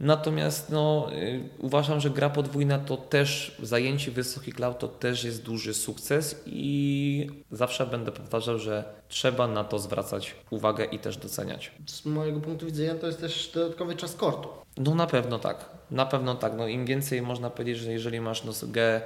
[0.00, 5.42] Natomiast no, y, uważam, że gra podwójna to też, zajęcie wysoki cloud to też jest
[5.42, 11.72] duży sukces i zawsze będę powtarzał, że trzeba na to zwracać uwagę i też doceniać.
[11.86, 14.48] Z mojego punktu widzenia to jest też dodatkowy czas kortu.
[14.76, 16.52] No na pewno tak, na pewno tak.
[16.56, 19.00] No, Im więcej można powiedzieć, że jeżeli masz no, grę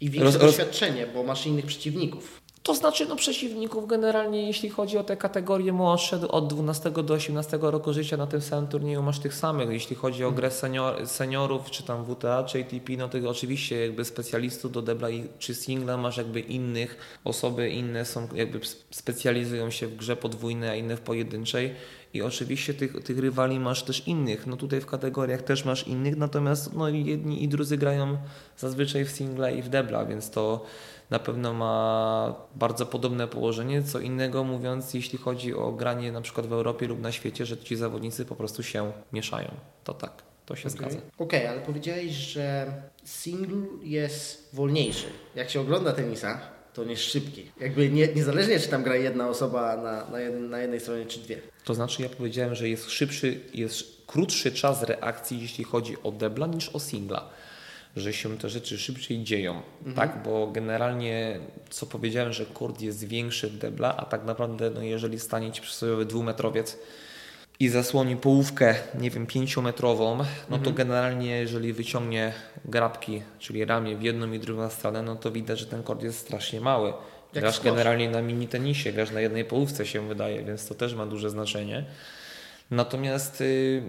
[0.00, 2.40] I większe roz- doświadczenie, bo masz innych przeciwników.
[2.66, 7.58] To znaczy, no przeciwników generalnie, jeśli chodzi o te kategorie młodsze, od 12 do 18
[7.60, 9.70] roku życia na tym samym turnieju masz tych samych.
[9.70, 14.04] Jeśli chodzi o grę senior, seniorów, czy tam WTA, czy ATP, no to oczywiście jakby
[14.04, 19.96] specjalistów do debla czy singla masz jakby innych, osoby inne są jakby specjalizują się w
[19.96, 21.74] grze podwójnej, a inne w pojedynczej.
[22.14, 24.46] I oczywiście tych, tych rywali masz też innych.
[24.46, 28.16] No tutaj w kategoriach też masz innych, natomiast no jedni i drudzy grają
[28.58, 30.64] zazwyczaj w singla i w debla, więc to
[31.10, 33.82] na pewno ma bardzo podobne położenie.
[33.82, 37.58] Co innego mówiąc, jeśli chodzi o granie na przykład w Europie lub na świecie, że
[37.58, 39.48] ci zawodnicy po prostu się mieszają.
[39.84, 40.98] To tak, to się zgadza.
[41.18, 42.72] Okej, ale powiedziałeś, że
[43.04, 45.06] single jest wolniejszy.
[45.34, 46.40] Jak się ogląda tenisa,
[46.74, 47.50] to jest szybki.
[47.60, 51.20] Jakby nie, niezależnie, czy tam gra jedna osoba na, na, jed, na jednej stronie, czy
[51.20, 51.40] dwie.
[51.64, 56.46] To znaczy ja powiedziałem, że jest szybszy, jest krótszy czas reakcji, jeśli chodzi o debla
[56.46, 57.28] niż o singla.
[57.96, 59.62] Że się te rzeczy szybciej dzieją,
[59.96, 60.22] tak?
[60.22, 65.18] Bo generalnie, co powiedziałem, że kord jest większy w debla, a tak naprawdę, no jeżeli
[65.18, 66.78] stanie ci przysłowiowy dwumetrowiec
[67.60, 70.18] i zasłoni połówkę, nie wiem, pięciometrową,
[70.50, 72.32] no to generalnie, jeżeli wyciągnie
[72.64, 76.18] grabki, czyli ramię w jedną i drugą stronę, no to widać, że ten kord jest
[76.18, 76.92] strasznie mały.
[77.34, 80.94] Jak grasz generalnie na mini tenisie, grasz na jednej połówce się wydaje, więc to też
[80.94, 81.84] ma duże znaczenie.
[82.70, 83.82] Natomiast y,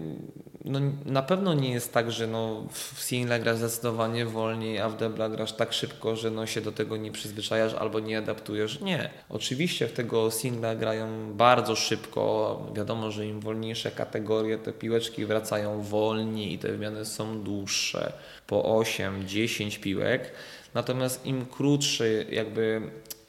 [0.64, 4.96] no, na pewno nie jest tak, że no, w single grasz zdecydowanie wolniej, a w
[4.96, 8.80] debla grasz tak szybko, że no, się do tego nie przyzwyczajasz albo nie adaptujesz.
[8.80, 9.10] Nie.
[9.28, 12.66] Oczywiście w tego singla grają bardzo szybko.
[12.74, 18.12] Wiadomo, że im wolniejsze kategorie, te piłeczki wracają wolniej i te wymiany są dłuższe.
[18.46, 20.32] Po 8-10 piłek.
[20.74, 22.82] Natomiast im krótszy, jakby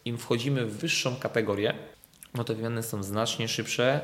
[0.06, 1.74] im wchodzimy w wyższą kategorię,
[2.34, 4.02] no te wymiany są znacznie szybsze.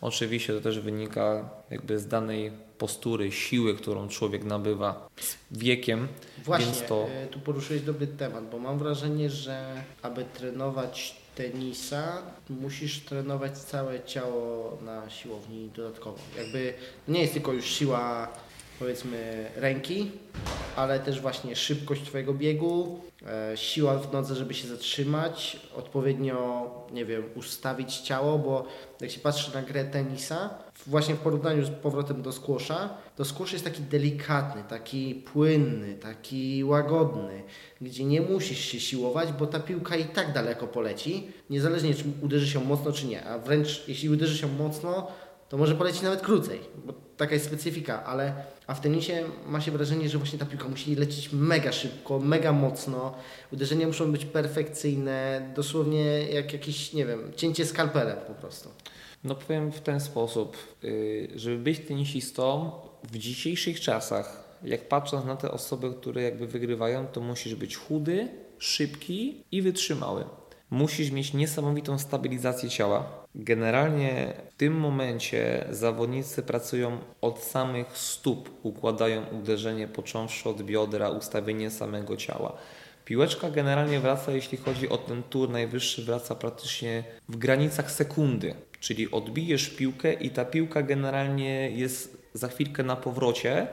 [0.00, 6.08] Oczywiście to też wynika jakby z danej postury, siły, którą człowiek nabywa z wiekiem,
[6.44, 12.22] Właśnie, więc to y, tu poruszyłeś dobry temat, bo mam wrażenie, że aby trenować tenisa,
[12.50, 16.18] musisz trenować całe ciało na siłowni dodatkowo.
[16.36, 16.74] Jakby
[17.08, 18.28] nie jest tylko już siła,
[18.78, 20.10] powiedzmy, ręki,
[20.76, 27.04] ale też właśnie szybkość Twojego biegu, e, siła w nodze, żeby się zatrzymać, odpowiednio, nie
[27.04, 28.66] wiem, ustawić ciało, bo
[29.00, 30.50] jak się patrzy na grę tenisa,
[30.86, 36.64] właśnie w porównaniu z powrotem do squasha, to squash jest taki delikatny, taki płynny, taki
[36.64, 37.42] łagodny,
[37.80, 42.46] gdzie nie musisz się siłować, bo ta piłka i tak daleko poleci, niezależnie czy uderzy
[42.46, 45.06] się mocno czy nie, a wręcz jeśli uderzy się mocno,
[45.48, 49.70] to może polecieć nawet krócej, bo taka jest specyfika, ale a w tenisie ma się
[49.70, 53.14] wrażenie, że właśnie ta piłka musi lecieć mega szybko, mega mocno,
[53.52, 58.68] uderzenia muszą być perfekcyjne, dosłownie jak jakieś, nie wiem, cięcie skalpelem po prostu.
[59.24, 62.70] No powiem w ten sposób, yy, żeby być tenisistą
[63.10, 68.28] w dzisiejszych czasach, jak patrząc na te osoby, które jakby wygrywają, to musisz być chudy,
[68.58, 70.24] szybki i wytrzymały.
[70.70, 73.26] Musisz mieć niesamowitą stabilizację ciała.
[73.34, 81.70] Generalnie w tym momencie zawodnicy pracują od samych stóp, układają uderzenie począwszy od biodra, ustawienie
[81.70, 82.52] samego ciała.
[83.04, 88.54] Piłeczka generalnie wraca, jeśli chodzi o ten tur najwyższy, wraca praktycznie w granicach sekundy.
[88.80, 93.66] Czyli odbijesz piłkę i ta piłka generalnie jest za chwilkę na powrocie.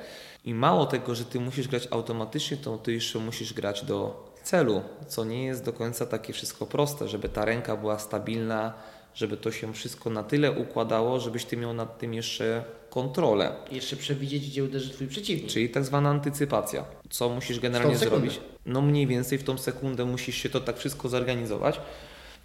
[0.45, 4.81] I mało tego, że ty musisz grać automatycznie, to ty jeszcze musisz grać do celu,
[5.07, 8.73] co nie jest do końca takie wszystko proste, żeby ta ręka była stabilna,
[9.15, 13.55] żeby to się wszystko na tyle układało, żebyś ty miał nad tym jeszcze kontrolę.
[13.71, 15.51] Jeszcze przewidzieć, gdzie uderzy twój przeciwnik.
[15.51, 16.85] Czyli tak zwana antycypacja.
[17.09, 18.39] Co musisz generalnie zrobić?
[18.65, 21.79] No mniej więcej w tą sekundę musisz się to tak wszystko zorganizować.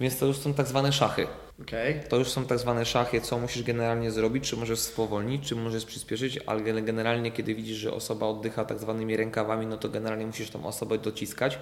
[0.01, 1.27] Więc to już są tak zwane szachy.
[1.63, 2.01] Okej.
[2.09, 5.85] To już są tak zwane szachy, co musisz generalnie zrobić, czy możesz spowolnić, czy możesz
[5.85, 10.27] przyspieszyć, ale gen- generalnie kiedy widzisz, że osoba oddycha tak zwanymi rękawami, no to generalnie
[10.27, 11.59] musisz tą osobę dociskać.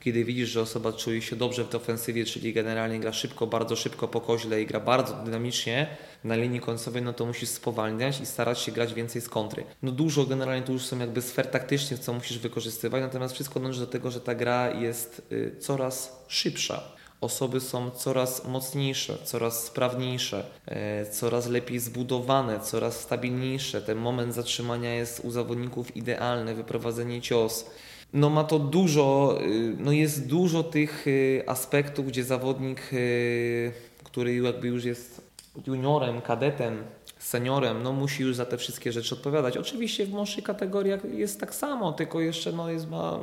[0.00, 4.08] Kiedy widzisz, że osoba czuje się dobrze w ofensywie, czyli generalnie gra szybko, bardzo szybko
[4.08, 5.86] po koźle i gra bardzo dynamicznie
[6.24, 9.64] na linii końcowej, no to musisz spowalniać i starać się grać więcej z kontry.
[9.82, 13.80] No dużo generalnie tu już są jakby sfer taktycznych, co musisz wykorzystywać, natomiast wszystko dąży
[13.80, 20.44] do tego, że ta gra jest y, coraz szybsza osoby są coraz mocniejsze, coraz sprawniejsze,
[20.66, 23.82] e, coraz lepiej zbudowane, coraz stabilniejsze.
[23.82, 27.64] Ten moment zatrzymania jest u zawodników idealny, wyprowadzenie cios.
[28.12, 33.72] No ma to dużo, y, no jest dużo tych y, aspektów, gdzie zawodnik, y,
[34.04, 35.32] który jakby już jest
[35.66, 36.84] juniorem, kadetem,
[37.18, 39.56] seniorem, no musi już za te wszystkie rzeczy odpowiadać.
[39.56, 43.18] Oczywiście w młodszych kategoriach jest tak samo, tylko jeszcze no jest ma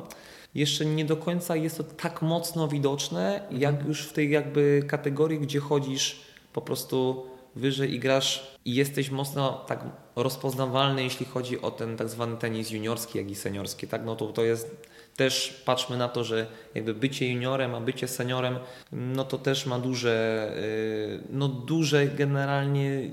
[0.56, 5.40] jeszcze nie do końca jest to tak mocno widoczne, jak już w tej jakby kategorii,
[5.40, 6.22] gdzie chodzisz
[6.54, 7.26] po prostu
[7.56, 9.86] wyżej i grasz i jesteś mocno tak
[10.16, 14.06] rozpoznawalny, jeśli chodzi o ten tak zwany tenis juniorski, jak i seniorski, tak?
[14.06, 18.60] No to to jest też patrzmy na to, że jakby bycie juniorem, a bycie seniorem,
[18.92, 20.52] no to też ma duże,
[21.10, 23.12] yy, no duże generalnie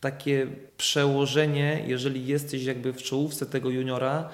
[0.00, 4.30] takie przełożenie, jeżeli jesteś jakby w czołówce tego juniora,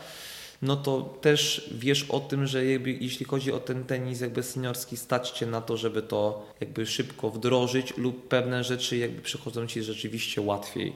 [0.62, 4.96] no to też wiesz o tym, że jakby, jeśli chodzi o ten tenis jakby seniorski,
[4.96, 9.82] stać Cię na to, żeby to jakby szybko wdrożyć lub pewne rzeczy jakby przychodzą Ci
[9.82, 10.92] rzeczywiście łatwiej,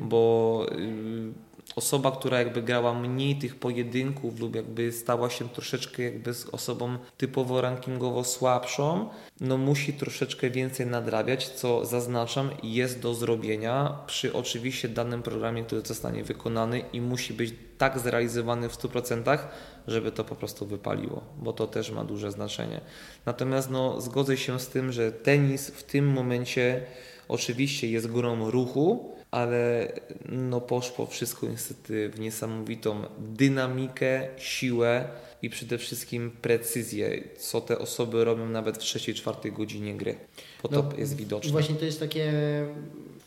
[0.00, 1.46] bo y,
[1.76, 6.98] osoba, która jakby grała mniej tych pojedynków lub jakby stała się troszeczkę jakby z osobą
[7.16, 9.08] typowo rankingowo słabszą,
[9.40, 15.80] no musi troszeczkę więcej nadrabiać, co zaznaczam jest do zrobienia przy oczywiście danym programie, który
[15.80, 19.38] zostanie wykonany i musi być tak zrealizowany w 100%,
[19.86, 22.80] żeby to po prostu wypaliło, bo to też ma duże znaczenie.
[23.26, 26.82] Natomiast no, zgodzę się z tym, że tenis w tym momencie
[27.28, 29.92] oczywiście jest grą ruchu, ale
[30.28, 35.08] no poszło wszystko niestety w niesamowitą dynamikę, siłę
[35.46, 40.14] i przede wszystkim precyzję, co te osoby robią nawet w trzeciej, czwartej godzinie gry.
[40.62, 41.52] Bo to No, jest widoczne.
[41.52, 42.32] Właśnie to jest takie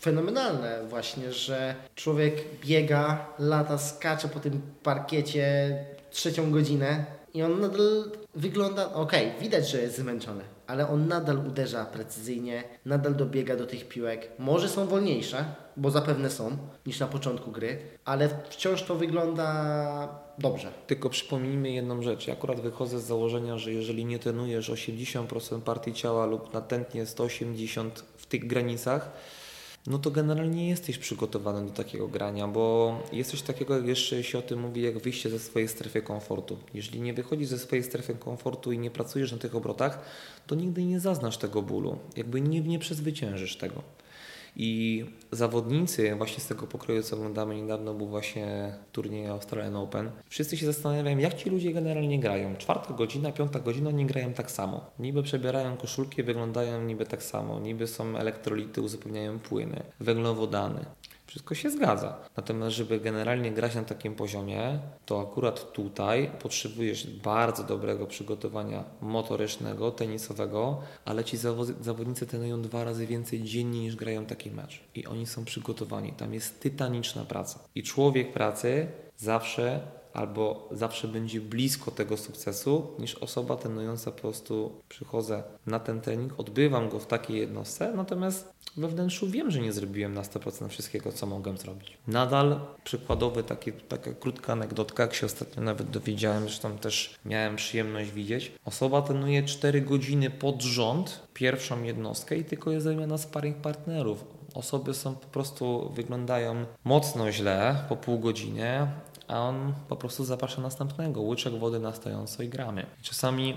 [0.01, 2.33] fenomenalne właśnie, że człowiek
[2.65, 5.75] biega, lata, skacze po tym parkiecie
[6.11, 11.85] trzecią godzinę i on nadal wygląda, okej, widać, że jest zmęczony, ale on nadal uderza
[11.85, 14.29] precyzyjnie, nadal dobiega do tych piłek.
[14.39, 15.45] Może są wolniejsze,
[15.77, 20.71] bo zapewne są, niż na początku gry, ale wciąż to wygląda dobrze.
[20.87, 22.27] Tylko przypomnijmy jedną rzecz.
[22.27, 28.03] Ja akurat wychodzę z założenia, że jeżeli nie trenujesz 80% partii ciała lub natętnie 180
[28.17, 29.11] w tych granicach,
[29.87, 34.23] no to generalnie nie jesteś przygotowany do takiego grania, bo jest coś takiego, jak jeszcze
[34.23, 36.57] się o tym mówi, jak wyjście ze swojej strefy komfortu.
[36.73, 39.99] Jeżeli nie wychodzisz ze swojej strefy komfortu i nie pracujesz na tych obrotach,
[40.47, 41.97] to nigdy nie zaznasz tego bólu.
[42.15, 43.83] Jakby nie, nie przezwyciężysz tego.
[44.55, 50.11] I zawodnicy właśnie z tego pokroju, co oglądamy niedawno, był właśnie turniej Australian Open.
[50.29, 52.55] Wszyscy się zastanawiają, jak ci ludzie generalnie grają.
[52.55, 54.85] Czwarta godzina, piąta godzina, oni grają tak samo.
[54.99, 57.59] Niby przebierają koszulki, wyglądają niby tak samo.
[57.59, 60.85] Niby są elektrolity, uzupełniają płyny, węglowodany.
[61.29, 62.17] Wszystko się zgadza.
[62.37, 69.91] Natomiast, żeby generalnie grać na takim poziomie, to akurat tutaj potrzebujesz bardzo dobrego przygotowania motorycznego,
[69.91, 74.79] tenisowego, ale ci zawo- zawodnicy trenują dwa razy więcej dziennie niż grają taki mecz.
[74.95, 76.11] I oni są przygotowani.
[76.11, 77.59] Tam jest tytaniczna praca.
[77.75, 79.79] I człowiek pracy zawsze
[80.19, 86.33] albo zawsze będzie blisko tego sukcesu niż osoba trenująca po prostu przychodzę na ten trening,
[86.37, 91.11] odbywam go w takiej jednostce, natomiast we wnętrzu wiem, że nie zrobiłem na 100% wszystkiego,
[91.11, 91.97] co mogłem zrobić.
[92.07, 98.11] Nadal przykładowy, taki, taka krótka anegdotka, jak się ostatnio nawet dowiedziałem, zresztą też miałem przyjemność
[98.11, 98.51] widzieć.
[98.65, 104.39] Osoba trenuje 4 godziny pod rząd, pierwszą jednostkę i tylko jest zamiana sparring partnerów.
[104.53, 108.87] Osoby są po prostu, wyglądają mocno źle po pół godzinie,
[109.29, 112.85] a on po prostu zaprasza następnego, łyczek wody na stojąco i gramy.
[113.01, 113.55] Czasami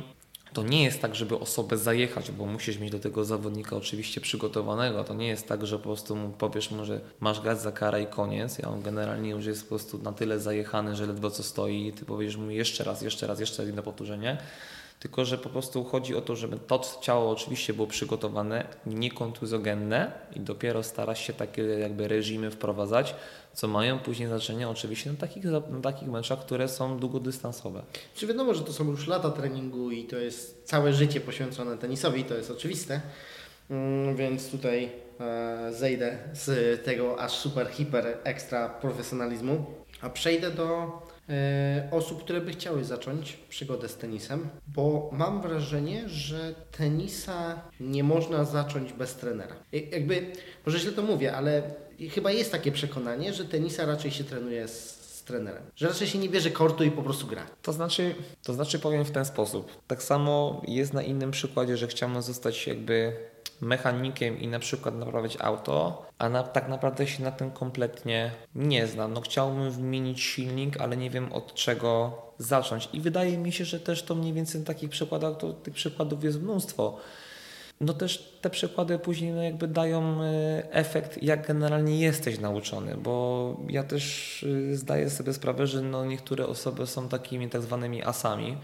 [0.53, 5.05] to nie jest tak, żeby osobę zajechać, bo musisz mieć do tego zawodnika oczywiście przygotowanego.
[5.05, 8.03] To nie jest tak, że po prostu mu powiesz mu, że masz grać za karę
[8.03, 8.59] i koniec.
[8.59, 11.93] I on generalnie już jest po prostu na tyle zajechany, że ledwo co stoi i
[11.93, 14.39] ty powiesz mu jeszcze raz, jeszcze raz, jeszcze na powtórzenie.
[15.01, 20.41] tylko że po prostu chodzi o to, żeby to ciało oczywiście było przygotowane, niekontuzogenne i
[20.41, 23.15] dopiero starać się takie jakby reżimy wprowadzać,
[23.55, 27.83] co mają później znaczenie oczywiście na takich, na takich meczach, które są długodystansowe.
[28.15, 32.25] Czy wiadomo, że to są już lata treningu i to jest całe życie poświęcone tenisowi,
[32.25, 33.01] to jest oczywiste,
[33.71, 34.91] mm, więc tutaj
[35.21, 39.65] e, zejdę z tego aż super, hiper, ekstra profesjonalizmu,
[40.01, 40.93] a przejdę do
[41.29, 48.05] e, osób, które by chciały zacząć przygodę z tenisem, bo mam wrażenie, że tenisa nie
[48.05, 49.55] można zacząć bez trenera.
[49.73, 50.33] Jak- Jakby,
[50.67, 51.63] może źle to mówię, ale
[52.09, 55.63] chyba jest takie przekonanie, że tenisa raczej się trenuje z, z trenerem.
[55.77, 57.47] Że raczej się nie bierze kortu i po prostu gra.
[57.63, 59.87] To znaczy, to znaczy powiem w ten sposób.
[59.87, 63.13] Tak samo jest na innym przykładzie, że chciałbym zostać jakby
[63.61, 68.87] mechanikiem i na przykład naprawiać auto, a na, tak naprawdę się na tym kompletnie nie
[68.87, 69.13] znam.
[69.13, 72.89] No chciałbym wymienić silnik, ale nie wiem od czego zacząć.
[72.93, 76.25] I wydaje mi się, że też to mniej więcej na takich przykładach, to tych przykładów
[76.25, 76.99] jest mnóstwo.
[77.83, 83.57] No też te przykłady później no jakby dają e, efekt, jak generalnie jesteś nauczony, bo
[83.69, 88.57] ja też e, zdaję sobie sprawę, że no niektóre osoby są takimi tak zwanymi asami,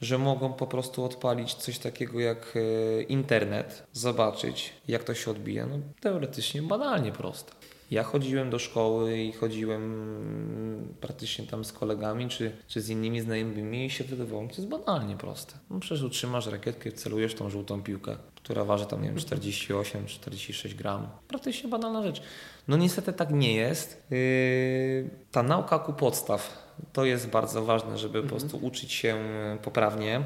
[0.00, 5.66] że mogą po prostu odpalić coś takiego jak e, internet, zobaczyć jak to się odbija.
[5.66, 7.52] No teoretycznie banalnie proste.
[7.90, 13.20] Ja chodziłem do szkoły i chodziłem mm, praktycznie tam z kolegami czy, czy z innymi
[13.20, 15.54] znajomymi i się wydawało mi, to jest banalnie proste.
[15.70, 18.16] No przecież utrzymasz rakietkę, celujesz tą żółtą piłkę,
[18.46, 21.08] która waży tam, nie wiem, 48-46 gram.
[21.28, 22.22] Praktycznie banalna rzecz.
[22.68, 24.02] No niestety tak nie jest.
[24.10, 29.16] Yy, ta nauka ku podstaw to jest bardzo ważne, żeby po prostu uczyć się
[29.62, 30.20] poprawnie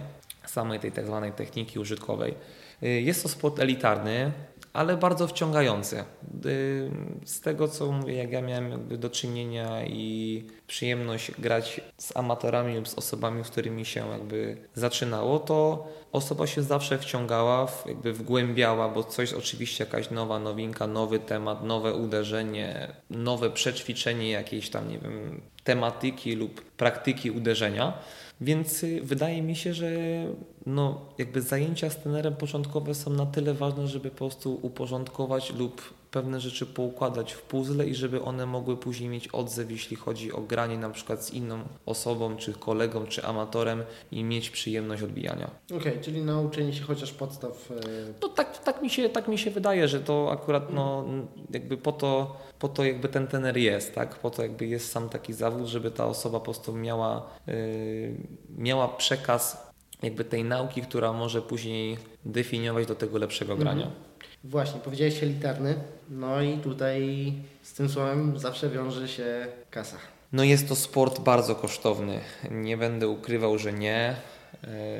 [0.47, 2.35] samej tej tak zwanej techniki użytkowej.
[2.83, 4.33] Yy, Jest to sport elitarny,
[4.73, 6.05] ale bardzo wciągający.
[7.25, 12.77] Z tego co mówię, jak ja miałem jakby do czynienia i przyjemność grać z amatorami
[12.77, 18.89] lub z osobami, z którymi się jakby zaczynało, to osoba się zawsze wciągała, jakby wgłębiała,
[18.89, 24.99] bo coś oczywiście jakaś nowa nowinka, nowy temat, nowe uderzenie, nowe przećwiczenie jakiejś tam, nie
[24.99, 27.93] wiem, tematyki lub praktyki uderzenia.
[28.41, 29.91] Więc y, wydaje mi się, że
[30.67, 36.00] no, jakby zajęcia z trenerem początkowe są na tyle ważne, żeby po prostu uporządkować lub
[36.11, 40.41] pewne rzeczy poukładać w puzzle i żeby one mogły później mieć odzew, jeśli chodzi o
[40.41, 43.83] granie na przykład z inną osobą, czy kolegą, czy amatorem
[44.13, 45.51] i mieć przyjemność odbijania.
[45.77, 47.71] Okej, czyli nauczenie się chociaż podstaw.
[47.71, 47.75] e,
[48.23, 51.05] No tak, tak, mi się, tak mi się wydaje, że to akurat no,
[51.51, 54.19] jakby po to, po to jakby ten tener jest, tak?
[54.19, 57.55] Po to jakby jest sam taki zawód, żeby ta osoba po prostu miała, yy,
[58.59, 59.71] miała przekaz
[60.03, 63.91] jakby tej nauki, która może później definiować do tego lepszego grania.
[64.45, 65.75] Właśnie, powiedziałeś elitarny.
[66.11, 67.33] No i tutaj
[67.63, 69.97] z tym słowem zawsze wiąże się kasa.
[70.33, 72.21] No jest to sport bardzo kosztowny.
[72.51, 74.17] Nie będę ukrywał, że nie.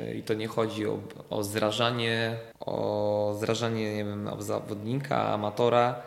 [0.07, 6.01] Yy, I to nie chodzi o, o zrażanie, o zrażanie, nie wiem, zawodnika, amatora.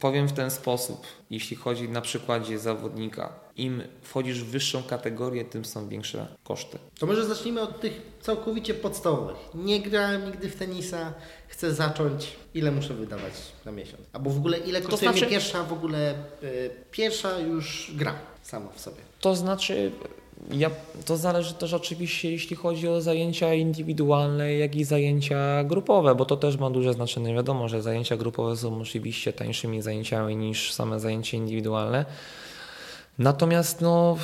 [0.00, 5.64] Powiem w ten sposób, jeśli chodzi na przykładzie zawodnika, im wchodzisz w wyższą kategorię, tym
[5.64, 6.78] są większe koszty.
[6.98, 9.36] To może zacznijmy od tych całkowicie podstawowych.
[9.54, 11.14] Nie grałem nigdy w tenisa,
[11.48, 12.32] chcę zacząć.
[12.54, 13.32] Ile muszę wydawać
[13.64, 14.02] na miesiąc?
[14.12, 18.70] Albo w ogóle ile kosztuje znaczy- mnie pierwsza w ogóle, y, pierwsza już gra sama
[18.74, 18.96] w sobie.
[19.20, 19.92] To znaczy,
[20.52, 20.70] ja,
[21.04, 26.36] to zależy też oczywiście, jeśli chodzi o zajęcia indywidualne, jak i zajęcia grupowe, bo to
[26.36, 27.34] też ma duże znaczenie.
[27.34, 32.04] Wiadomo, że zajęcia grupowe są oczywiście tańszymi zajęciami niż same zajęcia indywidualne.
[33.20, 34.16] Natomiast no,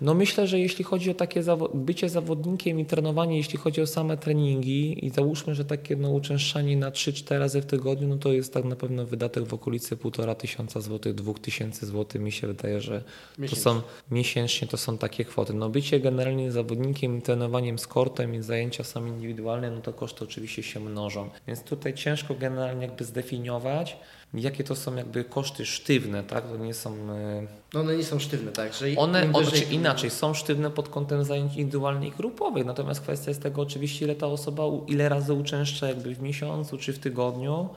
[0.00, 3.86] no myślę, że jeśli chodzi o takie zawo- bycie zawodnikiem i trenowanie, jeśli chodzi o
[3.86, 8.32] same treningi i załóżmy, że takie no, uczęszczanie na 3-4 razy w tygodniu, no to
[8.32, 12.20] jest tak na pewno wydatek w okolicy 1,5 tysiąca złotych, 2 tysięcy złotych.
[12.20, 13.02] Mi się wydaje, że
[13.50, 13.80] to są
[14.10, 15.54] miesięcznie to są takie kwoty.
[15.54, 20.24] No bycie generalnie zawodnikiem i trenowaniem z kortem i zajęcia same indywidualne, no to koszty
[20.24, 21.30] oczywiście się mnożą.
[21.46, 23.96] Więc tutaj ciężko generalnie jakby zdefiniować,
[24.34, 26.48] jakie to są jakby koszty sztywne, tak?
[26.48, 26.90] To nie są...
[26.94, 28.74] e, No one nie są sztywne, tak?
[28.74, 33.30] Że one, wyżej, czy inaczej, są sztywne pod kątem zajęć indywidualnych i grupowych, natomiast kwestia
[33.30, 37.68] jest tego oczywiście, ile ta osoba, ile razy uczęszcza jakby w miesiącu czy w tygodniu.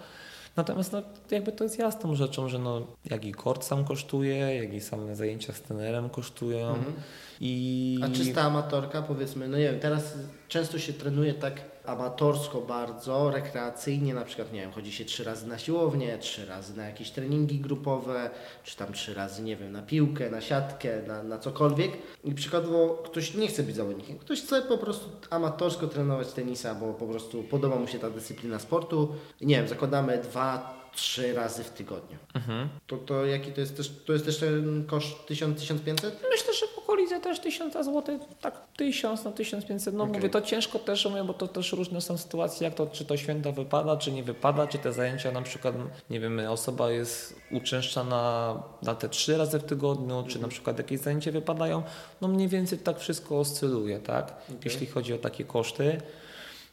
[0.56, 4.74] Natomiast no, jakby to jest jasną rzeczą, że no, jak i kort sam kosztuje, jak
[4.74, 6.68] i same zajęcia z trenerem kosztują.
[6.68, 6.94] Mhm.
[7.42, 8.00] I...
[8.04, 10.14] A czysta amatorka, powiedzmy, no nie wiem, teraz
[10.48, 15.48] często się trenuje tak amatorsko bardzo, rekreacyjnie, na przykład, nie wiem, chodzi się trzy razy
[15.48, 18.30] na siłownię, trzy razy na jakieś treningi grupowe,
[18.64, 21.92] czy tam trzy razy, nie wiem, na piłkę, na siatkę, na, na cokolwiek.
[22.24, 26.94] I przykładowo ktoś nie chce być zawodnikiem, ktoś chce po prostu amatorsko trenować tenisa, bo
[26.94, 29.16] po prostu podoba mu się ta dyscyplina sportu.
[29.42, 32.18] I nie wiem, zakładamy dwa, trzy razy w tygodniu.
[32.34, 32.70] Mhm.
[32.88, 36.12] To, to jaki to jest też, to jest też ten koszt 1000-1500?
[36.32, 39.94] Myślę, że w okolice też 1000 zł, tak 1000 na 1500.
[39.94, 40.16] No Okej.
[40.16, 43.18] mówię, to ciężko też, mówię, bo to też różne są sytuacje, jak to, czy to
[43.18, 45.76] święto wypada, czy nie wypada, czy te zajęcia na przykład,
[46.10, 51.00] nie wiem, osoba jest uczęszczana na te trzy razy w tygodniu, czy na przykład jakieś
[51.00, 51.84] zajęcia wypadają.
[52.22, 54.34] No mniej więcej tak wszystko oscyluje, tak?
[54.66, 56.02] Jeśli chodzi o takie koszty.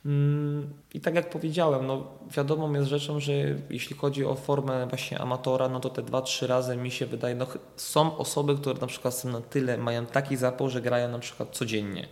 [0.06, 3.32] Mm, I tak jak powiedziałem, no wiadomą jest rzeczą, że
[3.70, 7.34] jeśli chodzi o formę właśnie amatora, no to te dwa, trzy razy mi się wydaje,
[7.34, 7.46] no
[7.76, 11.48] są osoby, które na przykład są na tyle, mają taki zapał, że grają na przykład
[11.50, 12.08] codziennie,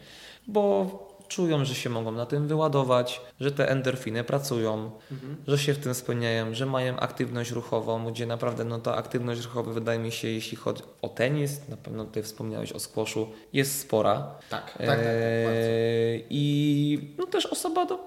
[0.46, 0.86] bo
[1.28, 4.90] czują, że się mogą na tym wyładować, że te endorfiny pracują,
[5.46, 9.72] że się w tym spełniają, że mają aktywność ruchową, gdzie naprawdę no ta aktywność ruchowa
[9.72, 14.34] wydaje mi się, jeśli chodzi o tenis, na pewno ty wspomniałeś o squashu, jest spora.
[14.50, 14.98] Tak, tak, tak, tak.
[14.98, 17.98] Eee, I no też osoba, do...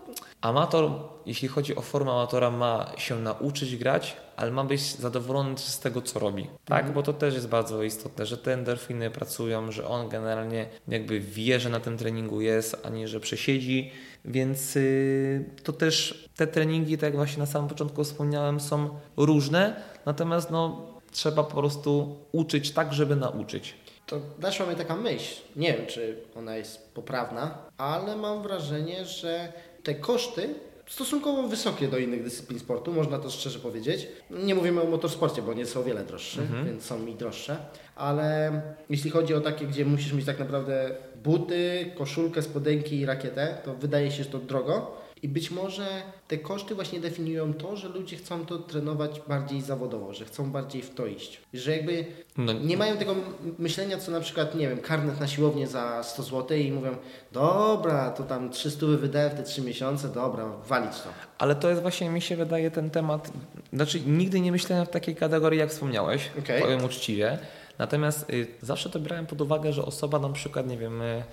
[0.42, 0.92] amator,
[1.30, 6.02] jeśli chodzi o formę amatora, ma się nauczyć grać, ale ma być zadowolony z tego,
[6.02, 6.48] co robi.
[6.66, 11.20] Tak, bo to też jest bardzo istotne, że te endorfiny pracują, że on generalnie jakby
[11.20, 13.92] wie, że na tym treningu jest, a nie, że przesiedzi.
[14.26, 19.82] Więc yy, to też te treningi, tak jak właśnie na samym początku wspomniałem, są różne,
[20.06, 23.76] natomiast no, trzeba po prostu uczyć tak, żeby nauczyć.
[24.06, 25.42] To naszła mnie taka myśl.
[25.56, 29.54] Nie wiem, czy ona jest poprawna, ale mam wrażenie, że
[29.84, 30.56] te koszty
[30.90, 34.08] stosunkowo wysokie do innych dyscyplin sportu, można to szczerze powiedzieć.
[34.30, 37.58] Nie mówimy o motorsporcie, bo nie są o wiele droższe, więc są i droższe,
[37.96, 43.58] ale jeśli chodzi o takie, gdzie musisz mieć tak naprawdę buty, koszulkę, spodenki i rakietę,
[43.66, 44.99] to wydaje się, że to drogo.
[45.24, 45.88] I być może
[46.28, 50.82] te koszty właśnie definiują to, że ludzie chcą to trenować bardziej zawodowo, że chcą bardziej
[50.82, 51.42] w to iść.
[51.54, 52.06] Że jakby
[52.38, 53.16] No, nie mają tego
[53.58, 56.96] myślenia, co na przykład, nie wiem, karnet na siłownię za 100 zł i mówią,
[57.32, 61.10] dobra, to tam 300 wydałem w te 3 miesiące, dobra, walić to.
[61.38, 63.32] Ale to jest właśnie, mi się wydaje, ten temat.
[63.74, 66.62] Znaczy, nigdy nie myślałem w takiej kategorii, jak wspomniałeś, Okej.
[66.62, 67.38] powiem uczciwie.
[67.78, 71.24] Natomiast y, zawsze to brałem pod uwagę, że osoba na przykład, nie wiem, y,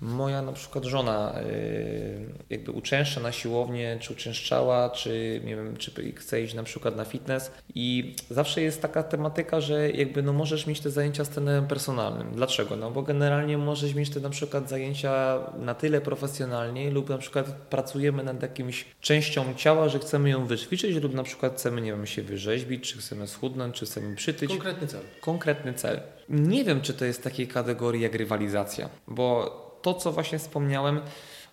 [0.00, 6.12] moja na przykład żona y, jakby uczęszcza na siłownię, czy uczęszczała, czy nie wiem, czy
[6.12, 10.66] chce iść na przykład na fitness i zawsze jest taka tematyka, że jakby no możesz
[10.66, 12.32] mieć te zajęcia z trenerem personalnym.
[12.34, 12.76] Dlaczego?
[12.76, 17.46] No bo generalnie możesz mieć te na przykład zajęcia na tyle profesjonalnie lub na przykład
[17.46, 22.06] pracujemy nad jakimś częścią ciała, że chcemy ją wyćwiczyć lub na przykład chcemy, nie wiem,
[22.06, 25.00] się wyrzeźbić, czy chcemy schudnąć, czy chcemy przytyć Konkretny cel.
[25.20, 26.00] konkretny cel.
[26.28, 31.00] Nie wiem, czy to jest takiej kategorii jak rywalizacja, bo to, co właśnie wspomniałem,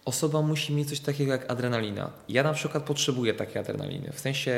[0.05, 2.11] osoba musi mieć coś takiego jak adrenalina.
[2.30, 4.11] Ja na przykład potrzebuję takiej adrenaliny.
[4.13, 4.53] W sensie,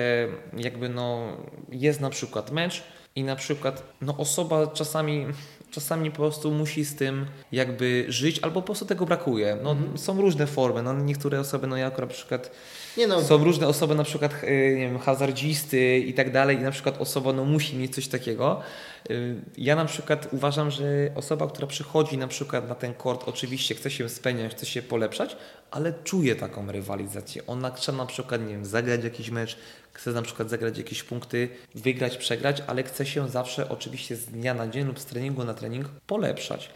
[0.57, 1.37] jakby no,
[1.71, 2.83] jest na przykład mecz
[3.15, 5.25] i na przykład no, osoba czasami.
[5.71, 9.57] Czasami po prostu musi z tym jakby żyć, albo po prostu tego brakuje.
[9.63, 10.83] No, Są różne formy.
[10.83, 12.51] No, niektóre osoby, no ja akurat na przykład
[12.97, 16.61] Nie no, są różne osoby, na przykład y, nie wiem, hazardzisty i tak dalej, i
[16.61, 18.61] na przykład osoba no, musi mieć coś takiego.
[19.11, 20.83] Y, Ja na przykład uważam, że
[21.15, 25.37] osoba, która przychodzi na przykład na ten kort, oczywiście chce się spełniać, chce się polepszać,
[25.71, 27.41] ale czuje taką rywalizację.
[27.47, 29.57] Ona chce na przykład, nie wiem, zagrać jakiś mecz,
[29.93, 34.53] chce na przykład zagrać jakieś punkty, wygrać, przegrać, ale chce się zawsze oczywiście z dnia
[34.53, 36.69] na dzień lub z treningu na trening polepszać.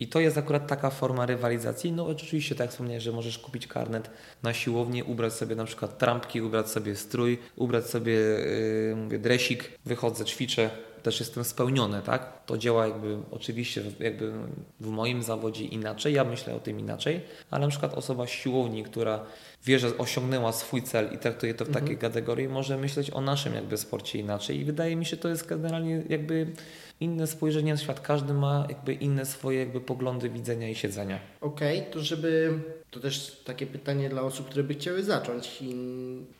[0.00, 1.92] I to jest akurat taka forma rywalizacji.
[1.92, 4.10] No oczywiście, tak wspomniałeś, że możesz kupić karnet
[4.42, 9.70] na siłownię, ubrać sobie na przykład trampki, ubrać sobie strój, ubrać sobie yy, mówię, dresik,
[9.84, 10.70] wychodzę, ćwiczę,
[11.02, 12.46] też jestem spełniony, tak?
[12.46, 14.32] To działa jakby oczywiście w- jakby
[14.80, 19.20] w moim zawodzie inaczej, ja myślę o tym inaczej, ale na przykład osoba siłowni, która
[19.64, 23.54] wie, że osiągnęła swój cel i traktuje to w takiej kategorii, może myśleć o naszym
[23.54, 26.46] jakby sporcie inaczej i wydaje mi się, to jest generalnie jakby
[27.00, 28.00] inne spojrzenie na świat.
[28.00, 31.18] Każdy ma jakby inne swoje jakby poglądy widzenia i siedzenia.
[31.40, 32.58] Okej, to żeby.
[32.92, 35.58] To też takie pytanie dla osób, które by chciały zacząć.
[35.60, 35.74] I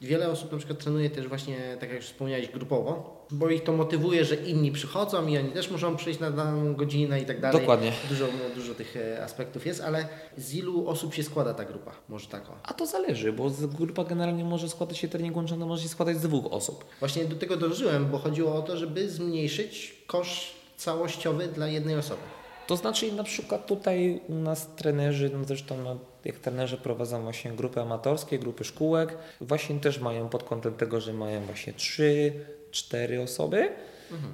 [0.00, 3.72] wiele osób na przykład trenuje też właśnie, tak jak już wspomniałeś, grupowo, bo ich to
[3.72, 7.61] motywuje, że inni przychodzą i oni też muszą przyjść na daną godzinę i tak dalej.
[7.61, 7.92] Dokładnie.
[8.09, 11.92] Dużo, dużo tych e, aspektów jest, ale z ilu osób się składa ta grupa?
[12.09, 12.57] Może tak o.
[12.62, 16.22] A to zależy, bo grupa generalnie może składać się trening łączony, może się składać z
[16.22, 16.84] dwóch osób.
[17.00, 20.46] Właśnie do tego dążyłem, bo chodziło o to, żeby zmniejszyć koszt
[20.76, 22.22] całościowy dla jednej osoby.
[22.66, 27.52] To znaczy na przykład tutaj u nas trenerzy, no zresztą no, jak trenerzy prowadzą właśnie
[27.52, 32.32] grupy amatorskie, grupy szkółek, właśnie też mają pod kątem tego, że mają właśnie trzy,
[32.70, 33.68] cztery osoby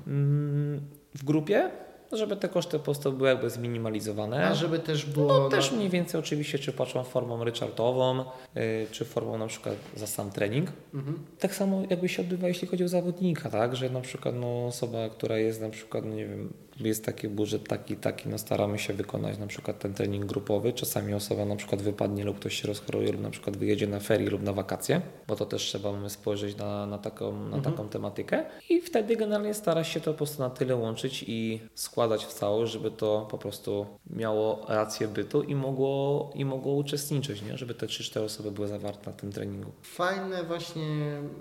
[0.07, 0.81] mm,
[1.15, 1.71] w grupie,
[2.13, 4.47] żeby te koszty po prostu były jakby zminimalizowane.
[4.47, 5.39] A żeby też było.
[5.39, 10.07] No też mniej więcej oczywiście, czy patrzą formą ryczartową, y, czy formą na przykład za
[10.07, 10.73] sam trening.
[10.95, 11.19] Mhm.
[11.39, 13.77] Tak samo jakby się odbywa, jeśli chodzi o zawodnika, tak?
[13.77, 17.69] Że na przykład no, osoba, która jest na przykład, no nie wiem, jest taki budżet
[17.69, 20.73] taki, taki, no staramy się wykonać na przykład ten trening grupowy.
[20.73, 24.31] Czasami osoba na przykład wypadnie lub ktoś się rozchoruje lub na przykład wyjedzie na ferie
[24.31, 28.45] lub na wakacje, bo to też trzeba spojrzeć na, na, taką, na taką tematykę.
[28.71, 32.33] I wtedy generalnie stara się to po prostu na tyle łączyć i składać składać w
[32.33, 37.59] całość, żeby to po prostu miało rację bytu i mogło, i mogło uczestniczyć, nie?
[37.59, 39.73] żeby te 3-4 osoby były zawarte na tym treningu.
[39.83, 40.87] Fajne właśnie,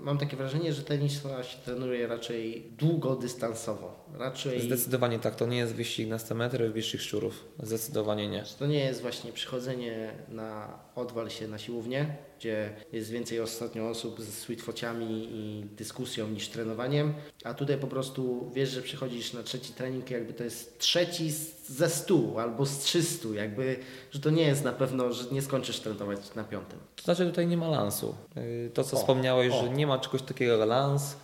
[0.00, 4.04] mam takie wrażenie, że tenisa się trenuje raczej długodystansowo.
[4.14, 7.44] Raczej Zdecydowanie tak, to nie jest wyścig na 100 metrów wyższych szczurów.
[7.62, 8.44] Zdecydowanie nie.
[8.58, 14.20] to nie jest właśnie przychodzenie na odwal się na siłownię, gdzie jest więcej ostatnio osób
[14.20, 17.14] z sweetfociami i dyskusją niż trenowaniem,
[17.44, 21.30] a tutaj po prostu wiesz, że przychodzisz na trzeci trening, jakby to jest trzeci
[21.68, 23.76] ze stu albo z 300, jakby,
[24.10, 26.78] że to nie jest na pewno, że nie skończysz trenować na piątym.
[26.96, 28.14] To znaczy tutaj nie ma lansu.
[28.36, 29.62] Yy, To co O, wspomniałeś, o.
[29.62, 31.16] że nie ma czegoś takiego jak lans,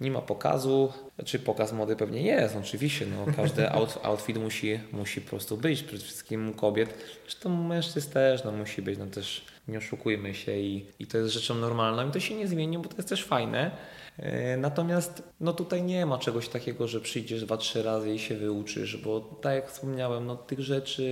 [0.00, 0.92] nie ma pokazu.
[1.24, 3.06] Czy pokaz mody pewnie jest, oczywiście.
[3.06, 5.82] No, każdy out, outfit musi, musi po prostu być.
[5.82, 6.94] Przede wszystkim u kobiet.
[7.22, 8.98] Zresztą mężczyzn też no, musi być.
[8.98, 12.48] No też nie oszukujmy się i, i to jest rzeczą normalną i to się nie
[12.48, 13.70] zmieni, bo to jest też fajne.
[14.18, 14.24] Yy,
[14.58, 18.96] Natomiast no tutaj nie ma czegoś takiego, że przyjdziesz dwa, trzy razy i się wyuczysz,
[18.96, 21.04] bo tak jak wspomniałem, no tych rzeczy,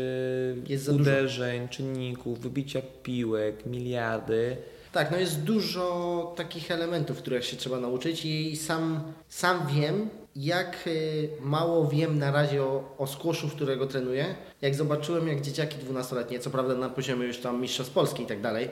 [0.69, 1.03] Jest za dużo.
[1.03, 4.57] uderzeń, czynników, wybicia piłek, miliardy,
[4.93, 10.87] Tak, no jest dużo takich elementów, których się trzeba nauczyć i sam, sam wiem, jak
[10.87, 14.35] y, mało wiem na razie o, o squashu, którego trenuję.
[14.61, 18.41] Jak zobaczyłem, jak dzieciaki 12-letnie, co prawda na poziomie już tam mistrzostw Polski i tak
[18.41, 18.69] dalej,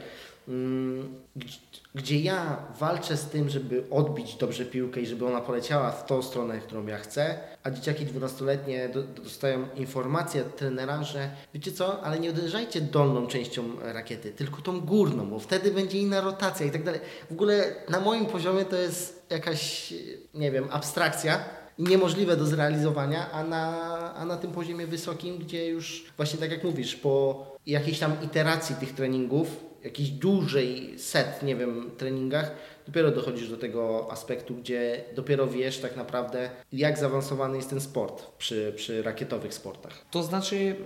[1.37, 1.59] gdzie,
[1.95, 6.23] gdzie ja walczę z tym, żeby odbić dobrze piłkę i żeby ona poleciała w tą
[6.23, 12.03] stronę, którą ja chcę, a dzieciaki 12-letnie do, dostają informację od trenera, że wiecie co,
[12.03, 16.71] ale nie uderzajcie dolną częścią rakiety, tylko tą górną, bo wtedy będzie inna rotacja i
[16.71, 17.01] tak dalej.
[17.29, 19.95] W ogóle na moim poziomie to jest jakaś,
[20.35, 21.45] nie wiem, abstrakcja
[21.79, 26.65] niemożliwe do zrealizowania, a na, a na tym poziomie wysokim, gdzie już właśnie tak jak
[26.65, 32.51] mówisz, po jakiejś tam iteracji tych treningów, jakiś dłużej set, nie wiem, treningach,
[32.87, 38.27] dopiero dochodzisz do tego aspektu, gdzie dopiero wiesz tak naprawdę, jak zaawansowany jest ten sport
[38.39, 40.07] przy, przy rakietowych sportach.
[40.11, 40.77] To znaczy,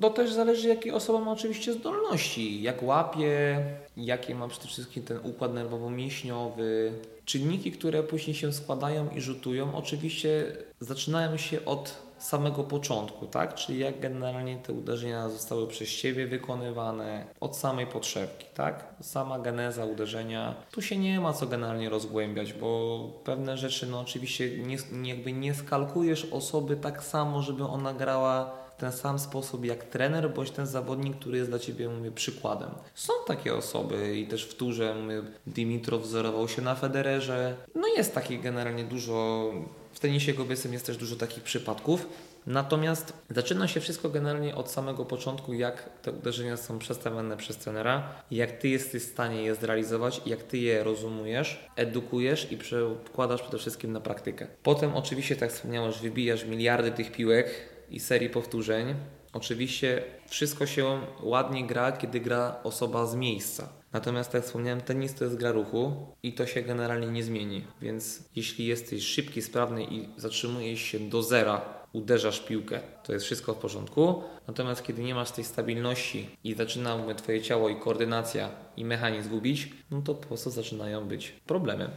[0.00, 3.64] to też zależy, jakie osoba ma oczywiście zdolności, jak łapie,
[3.96, 6.92] jaki ma przede wszystkim ten układ nerwowo-mięśniowy.
[7.24, 13.54] Czynniki, które później się składają i rzutują, oczywiście zaczynają się od samego początku, tak?
[13.54, 18.84] Czyli jak generalnie te uderzenia zostały przez Ciebie wykonywane, od samej podszewki, tak?
[19.00, 20.54] Sama geneza uderzenia.
[20.70, 25.32] Tu się nie ma co generalnie rozgłębiać, bo pewne rzeczy, no oczywiście nie, nie- jakby
[25.32, 30.50] nie skalkujesz osoby tak samo, żeby ona grała w ten sam sposób jak trener, bądź
[30.50, 32.70] ten zawodnik, który jest dla Ciebie, mówię, przykładem.
[32.94, 37.54] Są takie osoby i też w turze, mówię, Dimitrow wzorował się na Federerze.
[37.74, 39.50] No jest takich generalnie dużo,
[39.94, 42.08] w tenisie kobiecym jest też dużo takich przypadków.
[42.46, 48.08] Natomiast zaczyna się wszystko generalnie od samego początku, jak te uderzenia są przedstawiane przez trenera,
[48.30, 53.58] jak Ty jesteś w stanie je zrealizować, jak Ty je rozumujesz, edukujesz i przekładasz przede
[53.58, 54.46] wszystkim na praktykę.
[54.62, 57.50] Potem oczywiście, tak wspomniałeś, wybijasz miliardy tych piłek
[57.90, 58.94] i serii powtórzeń.
[59.32, 63.68] Oczywiście wszystko się ładnie gra, kiedy gra osoba z miejsca.
[63.94, 65.92] Natomiast tak jak wspomniałem, tenis to jest gra ruchu
[66.22, 67.64] i to się generalnie nie zmieni.
[67.82, 73.54] Więc jeśli jesteś szybki, sprawny i zatrzymujesz się do zera, uderzasz piłkę, to jest wszystko
[73.54, 74.22] w porządku.
[74.46, 79.68] Natomiast kiedy nie masz tej stabilności i zaczyna Twoje ciało i koordynacja i mechanizm gubić,
[79.90, 81.90] no to po prostu zaczynają być problemy.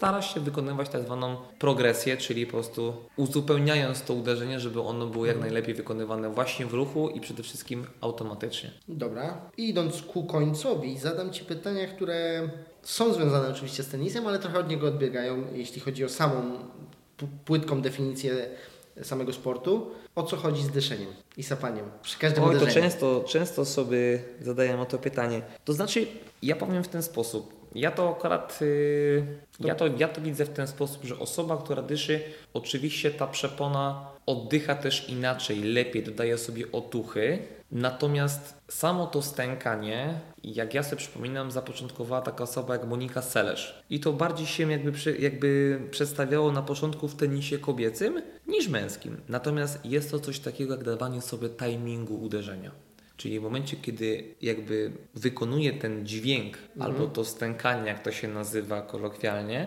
[0.00, 5.26] Starasz się wykonywać tak zwaną progresję, czyli po prostu uzupełniając to uderzenie, żeby ono było
[5.26, 8.70] jak najlepiej wykonywane właśnie w ruchu i przede wszystkim automatycznie.
[8.88, 9.40] Dobra.
[9.56, 12.48] I idąc ku końcowi, zadam Ci pytania, które
[12.82, 16.42] są związane oczywiście z tenisem, ale trochę od niego odbiegają, jeśli chodzi o samą
[17.44, 18.48] płytką definicję
[19.02, 19.90] samego sportu.
[20.14, 22.84] O co chodzi z dyszeniem i sapaniem przy każdym Oj, to uderzeniu?
[22.86, 25.42] często, często sobie zadają o to pytanie.
[25.64, 26.06] To znaczy,
[26.42, 27.59] ja powiem w ten sposób.
[27.74, 29.26] Ja to akurat, yy,
[29.60, 32.20] ja, to, ja to widzę w ten sposób, że osoba, która dyszy,
[32.54, 37.38] oczywiście ta przepona oddycha też inaczej, lepiej, dodaje sobie otuchy.
[37.72, 43.82] Natomiast samo to stękanie, jak ja sobie przypominam, zapoczątkowała taka osoba jak Monika Selesz.
[43.90, 49.20] I to bardziej się jakby, jakby przedstawiało na początku w tenisie kobiecym niż męskim.
[49.28, 52.70] Natomiast jest to coś takiego jak dawanie sobie timingu uderzenia.
[53.20, 58.82] Czyli w momencie, kiedy jakby wykonuje ten dźwięk albo to stękanie, jak to się nazywa
[58.82, 59.66] kolokwialnie,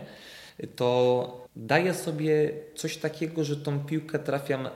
[0.76, 4.68] to daje sobie coś takiego, że tą piłkę trafiam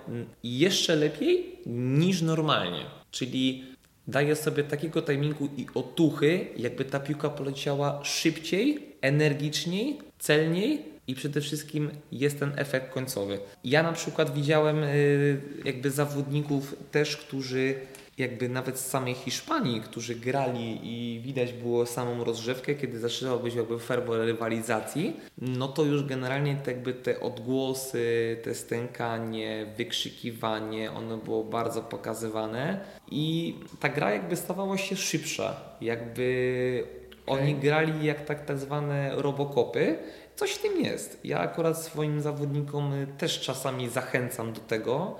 [0.43, 2.85] jeszcze lepiej niż normalnie.
[3.11, 3.65] Czyli
[4.07, 11.41] daje sobie takiego timingu i otuchy, jakby ta piłka poleciała szybciej, energiczniej, celniej i przede
[11.41, 13.39] wszystkim jest ten efekt końcowy.
[13.63, 17.75] Ja na przykład widziałem y, jakby zawodników też, którzy
[18.17, 23.55] jakby nawet z samej Hiszpanii, którzy grali i widać było samą rozgrzewkę, kiedy zaczęło być
[23.55, 31.17] jakby fervor rywalizacji, no to już generalnie te, jakby te odgłosy, te stękanie, wykrzykiwanie, ono
[31.17, 32.79] było bardzo pokazywane
[33.11, 36.97] i ta gra jakby stawała się szybsza, jakby
[37.27, 39.97] oni grali jak tak, tak zwane robokopy.
[40.35, 41.19] Coś w tym jest.
[41.23, 45.17] Ja akurat swoim zawodnikom też czasami zachęcam do tego,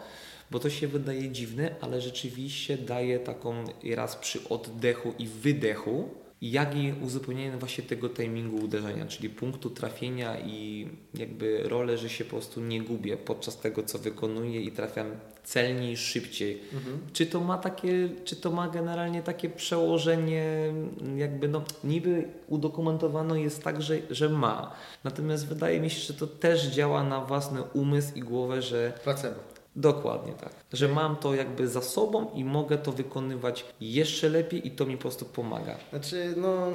[0.52, 3.64] bo to się wydaje dziwne, ale rzeczywiście daje taką
[3.95, 6.10] raz przy oddechu i wydechu,
[6.41, 12.24] jak i uzupełnienie właśnie tego timingu uderzenia, czyli punktu trafienia i jakby rolę, że się
[12.24, 15.08] po prostu nie gubię podczas tego, co wykonuję i trafiam
[15.43, 16.62] celniej, szybciej.
[16.74, 17.00] Mhm.
[17.14, 20.74] Czy to ma takie, czy to ma generalnie takie przełożenie,
[21.16, 24.74] jakby no niby udokumentowano jest tak, że, że ma.
[25.04, 28.93] Natomiast wydaje mi się, że to też działa na własny umysł i głowę, że...
[29.04, 29.57] Placebo.
[29.78, 30.51] Dokładnie tak.
[30.73, 34.97] Że mam to jakby za sobą i mogę to wykonywać jeszcze lepiej i to mi
[34.97, 35.75] po prostu pomaga.
[35.89, 36.67] Znaczy, no,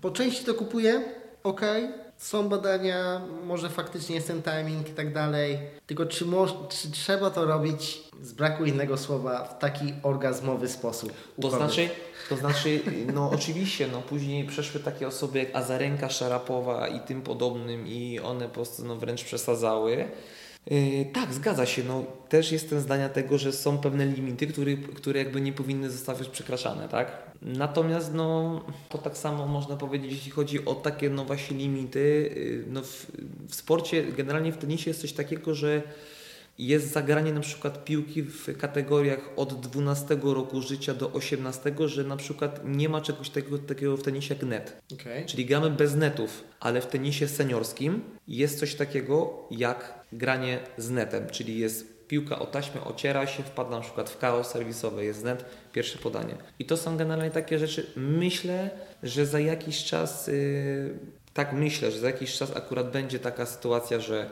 [0.00, 1.02] po części to kupuję,
[1.42, 1.60] ok,
[2.16, 6.24] są badania, może faktycznie jest ten timing i tak dalej, tylko czy,
[6.68, 11.12] czy trzeba to robić z braku innego słowa w taki orgazmowy sposób?
[11.40, 11.88] To znaczy,
[12.28, 12.80] to znaczy,
[13.14, 18.48] no oczywiście, no później przeszły takie osoby jak Azarenka Szarapowa i tym podobnym i one
[18.48, 20.08] po prostu no, wręcz przesadzały.
[20.70, 21.84] Yy, tak, zgadza się.
[21.84, 26.28] No, też jestem zdania tego, że są pewne limity, które, które jakby nie powinny zostać
[26.28, 27.22] przekraczane, tak?
[27.42, 32.32] Natomiast no, to tak samo można powiedzieć, jeśli chodzi o takie no właśnie limity.
[32.36, 33.06] Yy, no, w,
[33.48, 35.82] w sporcie, generalnie w tenisie jest coś takiego, że
[36.58, 42.16] jest zagranie na przykład piłki w kategoriach od 12 roku życia do 18, że na
[42.16, 44.82] przykład nie ma czegoś takiego, takiego w tenisie jak net.
[44.92, 45.24] Okay.
[45.26, 51.30] Czyli gramy bez netów, ale w tenisie seniorskim jest coś takiego jak granie z netem,
[51.30, 55.44] czyli jest piłka o taśmę, ociera się, wpada na przykład w chaos serwisowy, jest net,
[55.72, 56.34] pierwsze podanie.
[56.58, 57.86] I to są generalnie takie rzeczy.
[57.96, 58.70] Myślę,
[59.02, 60.98] że za jakiś czas, yy,
[61.34, 64.30] tak myślę, że za jakiś czas akurat będzie taka sytuacja, że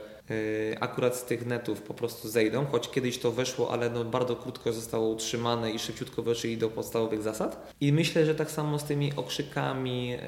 [0.81, 4.73] akurat z tych netów po prostu zejdą, choć kiedyś to weszło, ale no bardzo krótko
[4.73, 7.73] zostało utrzymane i szybciutko weszli do podstawowych zasad.
[7.81, 10.19] I myślę, że tak samo z tymi okrzykami, y,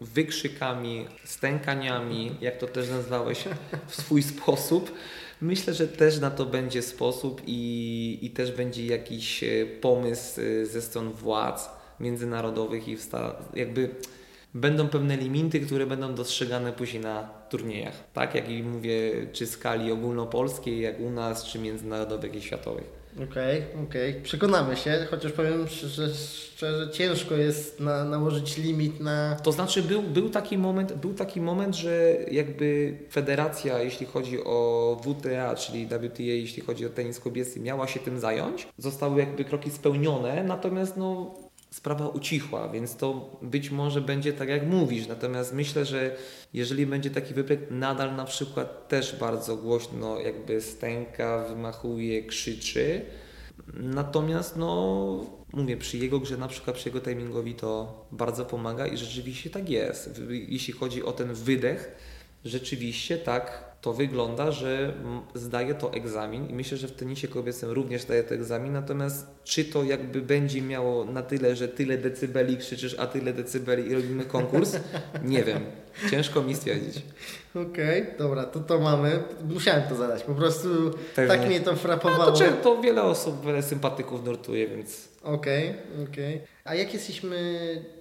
[0.00, 3.44] wykrzykami, stękaniami, jak to też nazwałeś
[3.88, 4.92] w swój sposób,
[5.40, 10.82] myślę, że też na to będzie sposób i, i też będzie jakiś y, pomysł ze
[10.82, 12.96] stron władz międzynarodowych i
[13.54, 13.94] jakby
[14.54, 17.94] będą pewne limity, które będą dostrzegane później na turniejach.
[18.12, 23.00] Tak jak i mówię, czy skali ogólnopolskiej, jak u nas, czy międzynarodowych i światowych.
[23.14, 24.10] Okej, okay, okej.
[24.10, 24.22] Okay.
[24.22, 29.36] Przekonamy się, chociaż powiem, że szczerze ciężko jest na, nałożyć limit na...
[29.42, 35.00] To znaczy był, był, taki moment, był taki moment, że jakby federacja, jeśli chodzi o
[35.02, 38.68] WTA, czyli WTA, jeśli chodzi o tenis kobiecy, miała się tym zająć.
[38.78, 41.34] Zostały jakby kroki spełnione, natomiast no
[41.70, 45.06] sprawa ucichła, więc to być może będzie tak jak mówisz.
[45.06, 46.16] Natomiast myślę, że
[46.54, 53.02] jeżeli będzie taki wypryk, nadal na przykład też bardzo głośno jakby stęka, wymachuje, krzyczy.
[53.74, 58.96] Natomiast no mówię, przy jego grze, na przykład przy jego timingowi to bardzo pomaga i
[58.96, 60.20] rzeczywiście tak jest.
[60.30, 61.94] Jeśli chodzi o ten wydech,
[62.44, 64.92] rzeczywiście tak to wygląda, że
[65.34, 69.64] zdaje to egzamin i myślę, że w tenisie kobiecym również zdaje to egzamin, natomiast czy
[69.64, 74.24] to jakby będzie miało na tyle, że tyle decybeli krzyczysz, a tyle decybeli i robimy
[74.24, 74.76] konkurs?
[75.24, 75.60] Nie wiem.
[76.10, 77.02] Ciężko mi stwierdzić.
[77.54, 79.22] Okej, okay, dobra, to to mamy.
[79.48, 80.68] Musiałem to zadać, po prostu
[81.14, 81.36] Pewnie.
[81.36, 82.30] tak mnie to frapowało.
[82.30, 85.08] No to, to wiele osób, wiele sympatyków nurtuje, więc...
[85.22, 86.34] Okej, okay, okej.
[86.34, 86.46] Okay.
[86.64, 87.38] A jak jesteśmy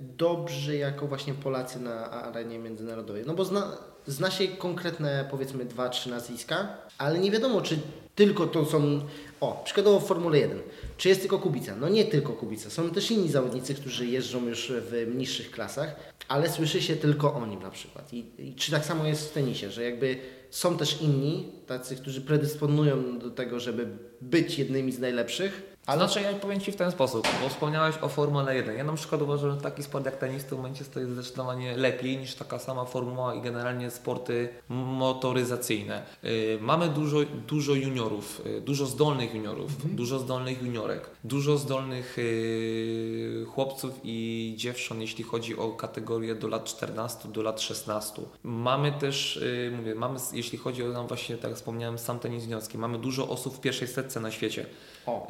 [0.01, 3.23] dobrzy jako właśnie Polacy na arenie międzynarodowej?
[3.25, 3.77] No bo zna,
[4.08, 7.80] zna się konkretne powiedzmy dwa, trzy nazwiska, ale nie wiadomo, czy
[8.16, 9.02] tylko to są.
[9.39, 10.60] O, przykładowo w Formule 1.
[10.97, 11.76] Czy jest tylko Kubica?
[11.76, 12.70] No nie tylko Kubica.
[12.70, 15.95] Są też inni zawodnicy, którzy jeżdżą już w niższych klasach,
[16.28, 18.14] ale słyszy się tylko o nim na przykład.
[18.14, 20.18] I, i czy tak samo jest w tenisie, że jakby
[20.50, 23.88] są też inni, tacy, którzy predysponują do tego, żeby
[24.22, 25.97] być jednymi z najlepszych, ale...
[25.97, 28.77] Znaczy ja powiem Ci w ten sposób, bo wspomniałeś o Formule 1.
[28.77, 32.17] Ja na przykład uważam, że taki sport jak tenis w tym momencie stoi zdecydowanie lepiej
[32.17, 36.03] niż taka sama formuła i generalnie sporty motoryzacyjne.
[36.23, 37.17] Yy, mamy dużo,
[37.47, 39.95] dużo juniorów, yy, dużo zdolnych juniorów, mhm.
[39.95, 46.65] dużo zdolnych juniorek, dużo zdolnych yy, chłopców i dziewcząt, jeśli chodzi o kategorię do lat
[46.65, 48.21] 14, do lat 16.
[48.43, 52.77] Mamy też, y, mówię, mamy, jeśli chodzi o nam właśnie, tak wspomniałem, sam tenis juniorski,
[52.77, 54.65] mamy dużo osób w pierwszej setce na świecie.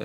[0.00, 0.04] E,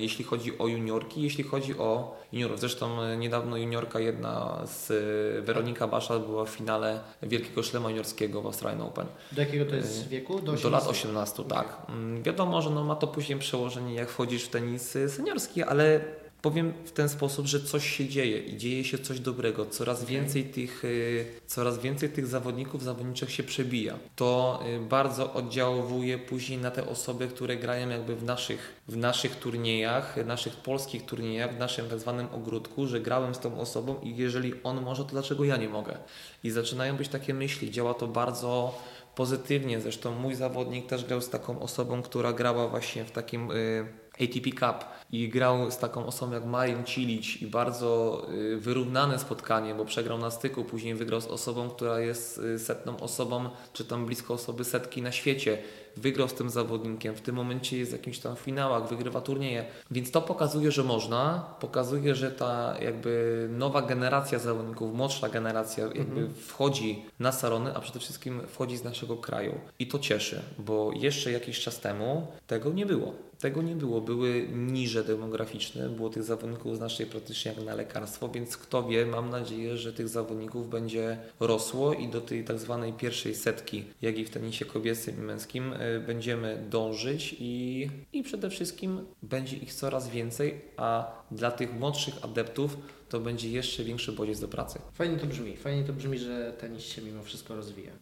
[0.00, 2.60] jeśli chodzi o juniorki, jeśli chodzi o juniorów.
[2.60, 8.42] Zresztą e, niedawno juniorka jedna z e, Weronika Basza była w finale Wielkiego Szlema Juniorskiego
[8.42, 9.06] w Australian Open.
[9.32, 10.40] Do jakiego to jest wieku?
[10.40, 11.76] Do, do lat 18, tak.
[11.88, 16.00] Mm, Wiadomo, że no ma to później przełożenie, jak wchodzisz w tenis seniorski, ale
[16.42, 19.66] powiem w ten sposób, że coś się dzieje i dzieje się coś dobrego.
[19.66, 23.98] Coraz więcej tych, y, coraz więcej tych zawodników, zawodniczych się przebija.
[24.16, 29.36] To y, bardzo oddziałuje później na te osoby, które grają jakby w naszych, w naszych
[29.36, 34.16] turniejach, naszych polskich turniejach, w naszym tak zwanym ogródku, że grałem z tą osobą i
[34.16, 35.98] jeżeli on może, to dlaczego ja nie mogę?
[36.44, 37.70] I zaczynają być takie myśli.
[37.70, 38.78] Działa to bardzo
[39.14, 39.80] pozytywnie.
[39.80, 44.50] Zresztą mój zawodnik też grał z taką osobą, która grała właśnie w takim y, ATP
[44.50, 49.84] Cup i grał z taką osobą jak Marin Cilic i bardzo y, wyrównane spotkanie, bo
[49.84, 54.34] przegrał na styku, później wygrał z osobą, która jest y, setną osobą, czy tam blisko
[54.34, 55.58] osoby setki na świecie.
[55.96, 59.64] Wygrał z tym zawodnikiem, w tym momencie jest w jakimś tam finałach, wygrywa turnieje.
[59.90, 66.28] Więc to pokazuje, że można, pokazuje, że ta jakby nowa generacja zawodników, młodsza generacja jakby
[66.28, 69.60] wchodzi na salony, a przede wszystkim wchodzi z naszego kraju.
[69.78, 73.12] I to cieszy, bo jeszcze jakiś czas temu tego nie było.
[73.42, 74.00] Tego nie było.
[74.00, 79.30] Były niże demograficzne, było tych zawodników znacznie praktycznie jak na lekarstwo, więc kto wie, mam
[79.30, 84.24] nadzieję, że tych zawodników będzie rosło i do tej tak zwanej pierwszej setki, jak i
[84.24, 90.08] w tenisie kobiecym i męskim, y, będziemy dążyć i, i przede wszystkim będzie ich coraz
[90.08, 92.76] więcej, a dla tych młodszych adeptów
[93.08, 94.78] to będzie jeszcze większy bodziec do pracy.
[94.92, 95.56] Fajnie to brzmi.
[95.56, 97.94] Fajnie to brzmi, że tenis się mimo wszystko rozwija e,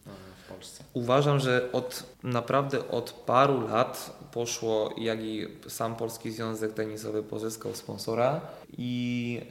[0.45, 0.83] w Polsce.
[0.93, 7.75] Uważam, że od naprawdę od paru lat poszło, jak i sam Polski Związek Tenisowy pozyskał
[7.75, 8.41] sponsora
[8.77, 9.41] i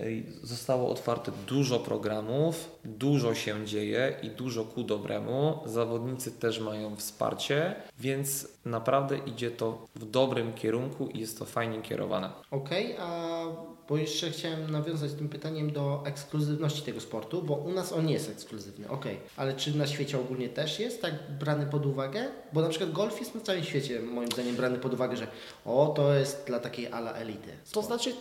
[0.42, 5.58] zostało otwarte dużo programów, dużo się dzieje i dużo ku dobremu.
[5.64, 11.82] Zawodnicy też mają wsparcie, więc naprawdę idzie to w dobrym kierunku i jest to fajnie
[11.82, 12.30] kierowane.
[12.50, 13.44] Okej, a
[13.90, 18.12] bo jeszcze chciałem nawiązać tym pytaniem do ekskluzywności tego sportu, bo u nas on nie
[18.12, 19.20] jest ekskluzywny, okej.
[19.36, 22.28] Ale czy na świecie ogólnie też jest tak brany pod uwagę?
[22.52, 25.26] Bo na przykład golf jest na całym świecie moim zdaniem brany pod uwagę, że
[25.64, 27.50] o, to jest dla takiej ala elity.
[27.50, 27.86] To sport.
[27.86, 28.12] znaczy,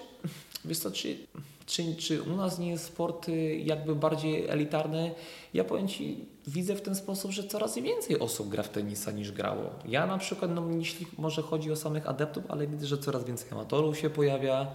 [0.66, 1.18] wiesz co, czy,
[1.66, 3.28] czy, czy u nas nie jest sport
[3.64, 5.12] jakby bardziej elitarny?
[5.54, 9.32] Ja powiem Ci, widzę w ten sposób, że coraz więcej osób gra w tenisa niż
[9.32, 9.70] grało.
[9.86, 13.52] Ja na przykład, no jeśli może chodzi o samych adeptów, ale widzę, że coraz więcej
[13.52, 14.68] amatorów się pojawia.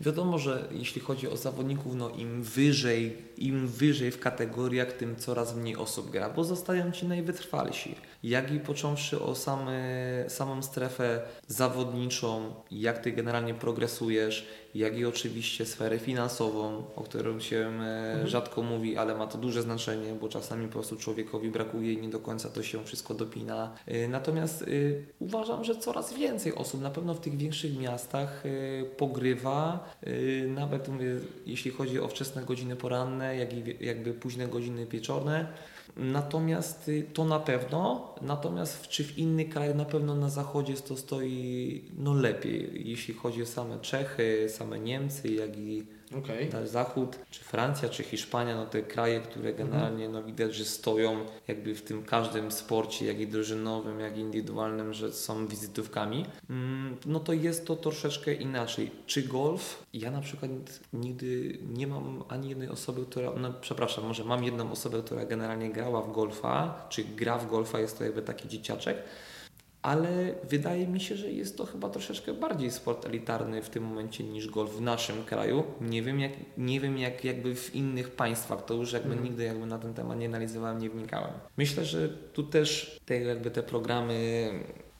[0.00, 5.56] Wiadomo, że jeśli chodzi o zawodników, no im wyżej, im wyżej w kategoriach, tym coraz
[5.56, 7.94] mniej osób gra, bo zostają ci najwytrwalsi.
[8.22, 9.80] Jak i począwszy o same,
[10.28, 17.56] samą strefę zawodniczą, jak ty generalnie progresujesz, jak i oczywiście sferę finansową, o którą się
[17.82, 21.96] e, rzadko mówi, ale ma to duże znaczenie, bo czasami po prostu człowiekowi brakuje i
[22.02, 23.74] nie do końca to się wszystko dopina.
[23.86, 24.66] E, Natomiast e,
[25.18, 28.42] uważam, że coraz więcej osób, na pewno w tych większych miastach,
[28.96, 29.94] pogrywa,
[30.48, 31.16] nawet mówię,
[31.46, 35.46] jeśli chodzi o wczesne godziny poranne, jak i jakby późne godziny wieczorne.
[35.96, 40.96] Natomiast y, to na pewno, natomiast czy w innych krajach na pewno na zachodzie to
[40.96, 45.86] stoi no lepiej, jeśli chodzi o same Czechy, same Niemcy, jak i
[46.52, 51.26] Na zachód, czy Francja, czy Hiszpania, no te kraje, które generalnie no widać, że stoją
[51.48, 56.96] jakby w tym każdym sporcie, jak i drużynowym, jak i indywidualnym, że są wizytówkami, mm,
[57.06, 58.90] no to jest to troszeczkę inaczej.
[59.06, 59.84] Czy golf?
[59.92, 60.50] Ja na przykład
[60.92, 65.70] nigdy nie mam ani jednej osoby, która, no przepraszam, może mam jedną osobę, która generalnie
[65.70, 68.96] grała w golfa, czy gra w golfa, jest to jakby taki dzieciaczek,
[69.84, 74.24] ale wydaje mi się, że jest to chyba troszeczkę bardziej sport elitarny w tym momencie
[74.24, 75.64] niż golf w naszym kraju.
[75.80, 79.66] Nie wiem jak, nie wiem jak jakby w innych państwach, to już jakby nigdy jakby
[79.66, 81.30] na ten temat nie analizowałem, nie wnikałem.
[81.56, 84.50] Myślę, że tu też te jakby te programy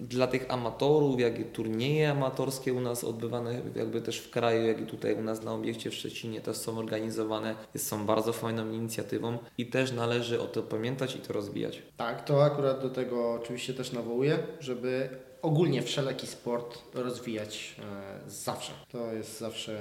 [0.08, 4.80] dla tych amatorów, jak i turnieje amatorskie u nas odbywane jakby też w kraju, jak
[4.80, 9.38] i tutaj u nas na obiekcie w Szczecinie też są organizowane, są bardzo fajną inicjatywą
[9.58, 11.82] i też należy o to pamiętać i to rozwijać.
[11.96, 15.08] Tak, to akurat do tego oczywiście też nawołuję, żeby
[15.44, 18.72] ogólnie wszelaki sport rozwijać e, zawsze.
[18.88, 19.80] To jest zawsze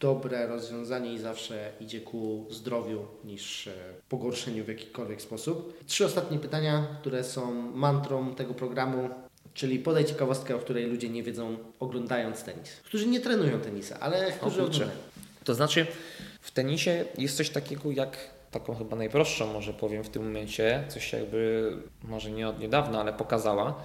[0.00, 3.72] dobre rozwiązanie i zawsze idzie ku zdrowiu niż e,
[4.08, 5.84] pogorszeniu w jakikolwiek sposób.
[5.86, 9.10] Trzy ostatnie pytania, które są mantrą tego programu.
[9.56, 12.70] Czyli podaj ciekawostkę, o której ludzie nie wiedzą oglądając tenis.
[12.84, 14.90] Którzy nie trenują tenisa, ale którzy oglądają.
[15.44, 15.86] To znaczy,
[16.40, 18.16] w tenisie jest coś takiego jak,
[18.50, 23.12] taką chyba najprostszą może powiem w tym momencie, coś jakby, może nie od niedawna, ale
[23.12, 23.84] pokazała.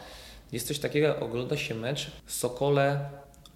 [0.51, 3.09] Jest coś takiego, jak ogląda się mecz Sokole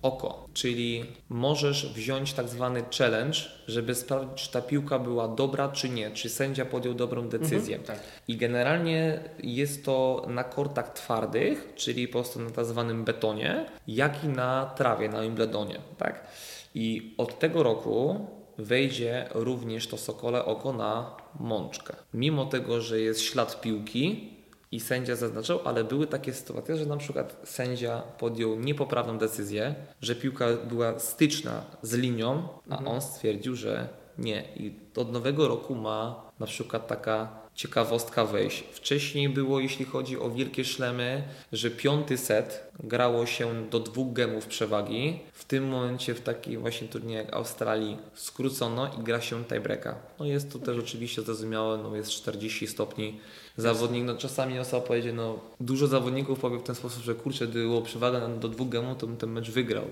[0.06, 5.90] Oko, czyli możesz wziąć tak zwany challenge, żeby sprawdzić, czy ta piłka była dobra, czy
[5.90, 7.80] nie, czy sędzia podjął dobrą decyzję.
[7.80, 8.00] tak.
[8.28, 14.24] I generalnie jest to na kortach twardych, czyli po prostu na tak zwanym betonie, jak
[14.24, 15.80] i na trawie, na Wimbledonie.
[15.98, 16.28] Tak?
[16.76, 18.28] I od tego roku
[18.58, 21.96] wejdzie również to Sokole Oko na mączkę.
[22.14, 24.35] Mimo tego, że jest ślad piłki
[24.76, 30.16] i sędzia zaznaczał, ale były takie sytuacje, że na przykład sędzia podjął niepoprawną decyzję, że
[30.16, 34.44] piłka była styczna z linią, a on stwierdził, że nie.
[34.56, 38.64] I od nowego roku ma na przykład taka ciekawostka wejść.
[38.72, 44.46] Wcześniej było, jeśli chodzi o wielkie szlemy, że piąty set grało się do dwóch gemów
[44.46, 45.20] przewagi.
[45.34, 49.96] W tym momencie w takim właśnie turnieju jak Australii skrócono i gra się tiebreaka.
[50.20, 53.20] No jest to też oczywiście zrozumiałe, no jest 40 stopni.
[53.58, 57.66] Zawodnik, no czasami osoba powiedzie, no dużo zawodników powie w ten sposób, że kurczę, gdyby
[57.66, 59.86] było przewaga do dwóch gemów, to bym ten mecz wygrał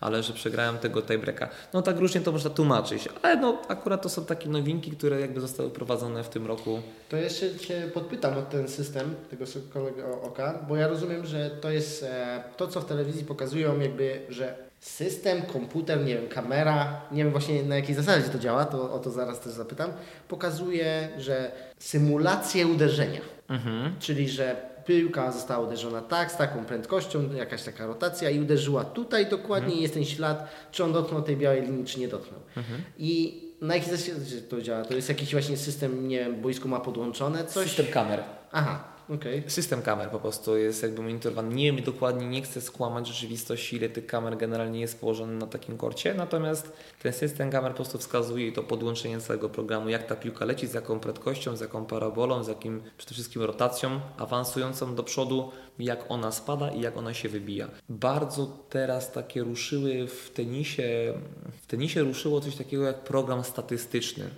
[0.00, 1.48] ale że przegrałem tego tiebreaka.
[1.72, 5.40] No tak różnie to można tłumaczyć, ale no akurat to są takie nowinki, które jakby
[5.40, 6.82] zostały prowadzone w tym roku.
[7.08, 11.70] To jeszcze Cię podpytam o ten system tego kolego oka, bo ja rozumiem, że to
[11.70, 17.24] jest e, to, co w telewizji pokazują jakby, że system, komputer, nie wiem, kamera, nie
[17.24, 19.92] wiem właśnie na jakiej zasadzie to działa, to o to zaraz też zapytam,
[20.28, 23.94] pokazuje, że symulację uderzenia, mhm.
[24.00, 29.26] czyli że piłka została uderzona tak, z taką prędkością, jakaś taka rotacja i uderzyła tutaj
[29.26, 29.82] dokładnie mhm.
[29.82, 32.40] jest ten ślad, czy on dotknął tej białej linii, czy nie dotknął.
[32.56, 32.82] Mhm.
[32.98, 34.84] I na jakiej zasadzie to działa?
[34.84, 37.66] To jest jakiś właśnie system, nie wiem, boisko ma podłączone coś?
[37.66, 38.22] System kamer.
[38.52, 38.84] Aha,
[39.14, 39.42] Okay.
[39.46, 41.54] System kamer po prostu jest jakby monitorowany.
[41.54, 45.76] Nie wiem dokładnie, nie chcę skłamać rzeczywistości, ile tych kamer generalnie jest położone na takim
[45.76, 50.44] korcie, natomiast ten system kamer po prostu wskazuje to podłączenie całego programu, jak ta piłka
[50.44, 55.50] leci, z jaką prędkością, z jaką parabolą, z jakim przede wszystkim rotacją awansującą do przodu,
[55.78, 57.68] jak ona spada i jak ona się wybija.
[57.88, 61.14] Bardzo teraz takie ruszyły w tenisie,
[61.62, 64.30] w tenisie ruszyło coś takiego jak program statystyczny.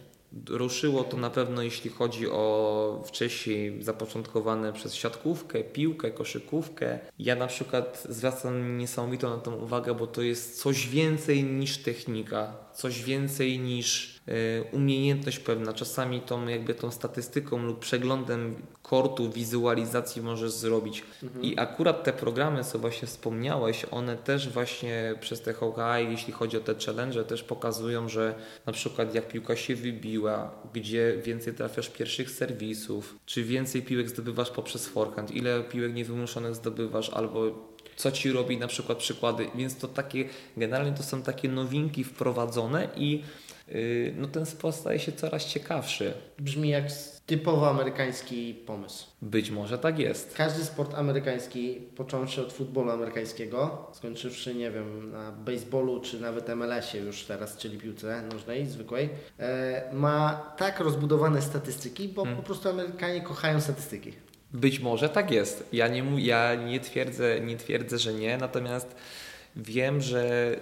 [0.49, 6.99] Ruszyło to na pewno, jeśli chodzi o wcześniej zapoczątkowane przez siatkówkę, piłkę, koszykówkę.
[7.19, 12.57] Ja na przykład zwracam niesamowitą na tą uwagę, bo to jest coś więcej niż technika,
[12.75, 14.20] coś więcej niż
[14.73, 21.03] umiejętność pewna, czasami tą jakby tą statystyką lub przeglądem kortu, wizualizacji możesz zrobić.
[21.23, 21.45] Mhm.
[21.45, 26.57] I akurat te programy, co właśnie wspomniałeś, one też właśnie przez te Hawkeye, jeśli chodzi
[26.57, 28.35] o te challenge, też pokazują, że
[28.67, 34.51] na przykład jak piłka się wybiła, gdzie więcej trafiasz pierwszych serwisów, czy więcej piłek zdobywasz
[34.51, 39.89] poprzez forehand, ile piłek niewymuszonych zdobywasz, albo co ci robi na przykład przykłady, więc to
[39.89, 40.25] takie,
[40.57, 43.50] generalnie to są takie nowinki wprowadzone i Y,
[44.17, 46.13] no ten sport staje się coraz ciekawszy.
[46.39, 46.85] Brzmi jak
[47.27, 49.07] typowo amerykański pomysł.
[49.23, 50.35] Być może tak jest.
[50.37, 57.05] Każdy sport amerykański, począwszy od futbolu amerykańskiego, skończywszy, nie wiem, na baseballu czy nawet MLS-ie
[57.05, 59.09] już teraz, czyli piłce nożnej, zwykłej,
[59.39, 62.37] e, ma tak rozbudowane statystyki, bo hmm.
[62.37, 64.13] po prostu Amerykanie kochają statystyki.
[64.53, 65.69] Być może tak jest.
[65.73, 68.95] Ja nie, ja nie, twierdzę, nie twierdzę, że nie, natomiast
[69.57, 70.53] Wiem, że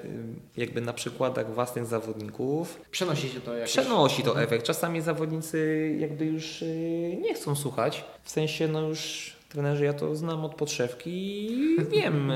[0.56, 3.70] y, jakby na przykładach własnych zawodników przenosi się to jakoś.
[3.70, 4.64] Przenosi to efekt.
[4.64, 8.04] Czasami zawodnicy jakby już y, nie chcą słuchać.
[8.22, 12.32] W sensie, no już trenerzy, ja to znam od podszewki i wiem,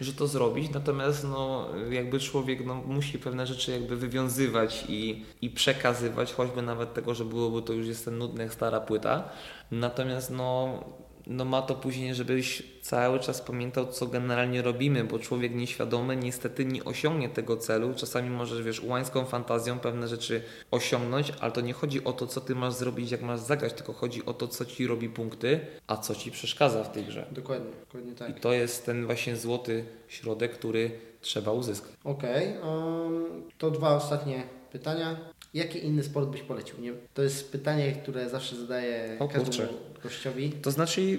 [0.00, 0.70] że to zrobić.
[0.70, 6.94] Natomiast no, jakby człowiek no, musi pewne rzeczy jakby wywiązywać i, i przekazywać, choćby nawet
[6.94, 9.28] tego, że byłoby to już jest ten nudny, stara płyta.
[9.70, 10.84] Natomiast no
[11.28, 16.64] no ma to później, żebyś cały czas pamiętał, co generalnie robimy, bo człowiek nieświadomy niestety
[16.64, 17.94] nie osiągnie tego celu.
[17.94, 22.40] Czasami możesz, wiesz, ułańską fantazją pewne rzeczy osiągnąć, ale to nie chodzi o to, co
[22.40, 25.96] ty masz zrobić, jak masz zagrać, tylko chodzi o to, co ci robi punkty, a
[25.96, 27.26] co ci przeszkadza w tej grze.
[27.30, 28.38] Dokładnie, dokładnie tak.
[28.38, 31.92] I to jest ten właśnie złoty środek, który trzeba uzyskać.
[32.04, 35.16] Okej, okay, um, to dwa ostatnie pytania.
[35.54, 36.80] Jaki inny sport byś polecił?
[36.80, 36.92] Nie?
[37.14, 39.68] To jest pytanie, które zawsze zadaję o, każdemu kurczę.
[40.02, 40.52] gościowi.
[40.52, 41.18] To znaczy...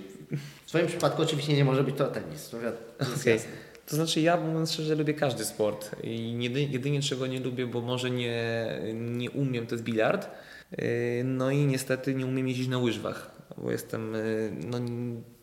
[0.65, 2.49] W swoim przypadku oczywiście nie może być to tenis.
[2.49, 3.39] To, okay.
[3.85, 7.81] to znaczy ja mówiąc szczerze lubię każdy sport i jedynie, jedynie czego nie lubię, bo
[7.81, 10.29] może nie, nie umiem, to jest bilard.
[10.71, 10.87] Yy,
[11.23, 14.77] no i niestety nie umiem jeździć na łyżwach, bo jestem yy, no,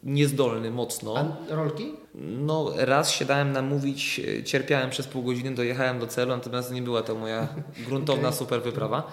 [0.02, 1.36] niezdolny mocno.
[1.50, 1.92] A rolki?
[2.20, 6.82] No raz się dałem namówić, yy, cierpiałem przez pół godziny, dojechałem do celu, natomiast nie
[6.82, 7.48] była to moja
[7.88, 8.38] gruntowna okay.
[8.38, 9.12] super wyprawa.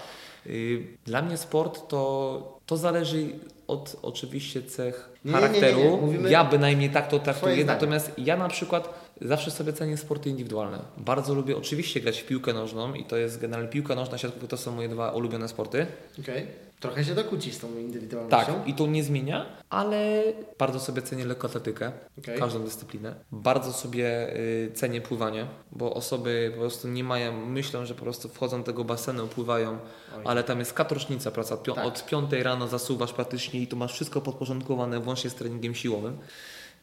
[1.06, 3.26] Dla mnie sport to, to zależy
[3.68, 5.80] od oczywiście cech nie, charakteru.
[5.80, 7.66] Nie, nie, Mówimy ja bynajmniej tak to traktuję.
[7.66, 8.90] Natomiast ja na przykład
[9.22, 10.80] zawsze sobie cenię sporty indywidualne.
[10.98, 14.58] Bardzo lubię oczywiście grać w piłkę nożną i to jest generalnie piłka nożna, siatkówka to
[14.58, 15.88] są moje dwa ulubione sporty.
[16.20, 16.48] Okay.
[16.84, 18.54] Trochę się to kłóci z tą indywidualnością.
[18.54, 20.24] Tak, i to nie zmienia, ale
[20.60, 22.38] bardzo sobie cenię lekkoatletykę, okay.
[22.38, 23.16] każdą dyscyplinę.
[23.32, 28.30] Bardzo sobie y, cenię pływanie, bo osoby po prostu nie mają, myślą, że po prostu
[28.30, 29.78] wchodzą do tego basenu, pływają,
[30.16, 30.22] Oj.
[30.26, 31.58] ale tam jest katrocznica praca.
[31.58, 31.86] Pio tak.
[31.86, 36.18] Od 5 rano zasuwasz praktycznie i to masz wszystko podporządkowane włącznie z treningiem siłowym.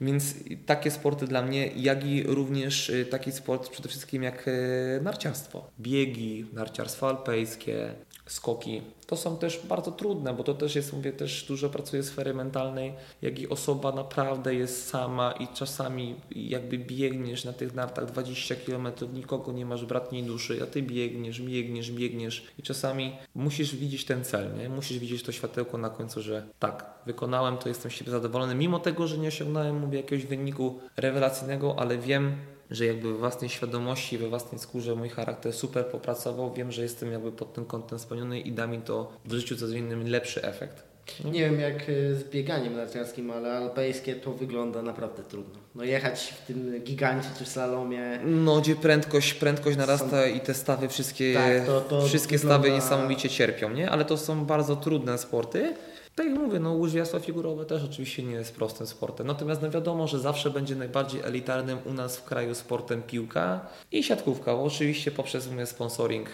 [0.01, 0.35] Więc
[0.67, 5.71] takie sporty dla mnie, jak i również y, taki sport przede wszystkim jak y, narciarstwo.
[5.81, 7.95] Biegi, narciarstwo alpejskie,
[8.27, 8.83] skoki.
[9.11, 12.93] To są też bardzo trudne, bo to też jest, mówię, też dużo pracuje sfery mentalnej,
[13.23, 18.89] jak i osoba naprawdę jest sama i czasami jakby biegniesz na tych nartach 20 km,
[19.15, 24.25] nikogo nie masz bratniej duszy, a ty biegniesz, biegniesz, biegniesz i czasami musisz widzieć ten
[24.25, 24.69] cel, nie?
[24.69, 29.07] musisz widzieć to światełko na końcu, że tak, wykonałem to, jestem siebie zadowolony, mimo tego,
[29.07, 32.37] że nie osiągnąłem, mówię, jakiegoś wyniku rewelacyjnego, ale wiem,
[32.71, 36.53] że jakby we własnej świadomości, we własnej skórze mój charakter super popracował.
[36.53, 39.67] Wiem, że jestem jakby pod tym kątem spełniony i da mi to w życiu co
[39.69, 40.91] innym lepszy efekt.
[41.25, 45.55] Nie wiem jak y, z bieganiem narciarskim, ale alpejskie to wygląda naprawdę trudno.
[45.75, 48.21] No jechać w tym gigancie czy slalomie.
[48.25, 52.75] No, gdzie prędkość, prędkość narasta i te stawy wszystkie, Tak, to- to wszystkie wygląda- stawy
[52.77, 53.91] niesamowicie cierpią, nie?
[53.91, 55.75] Ale to są bardzo trudne sporty.
[56.21, 59.27] Tak jak mówię, no łyżwiarstwo figurowe też oczywiście nie jest prostym sportem.
[59.27, 64.03] Natomiast no wiadomo, że zawsze będzie najbardziej elitarnym u nas w kraju sportem piłka i
[64.03, 64.55] siatkówka.
[64.55, 66.29] Bo oczywiście poprzez sponsoring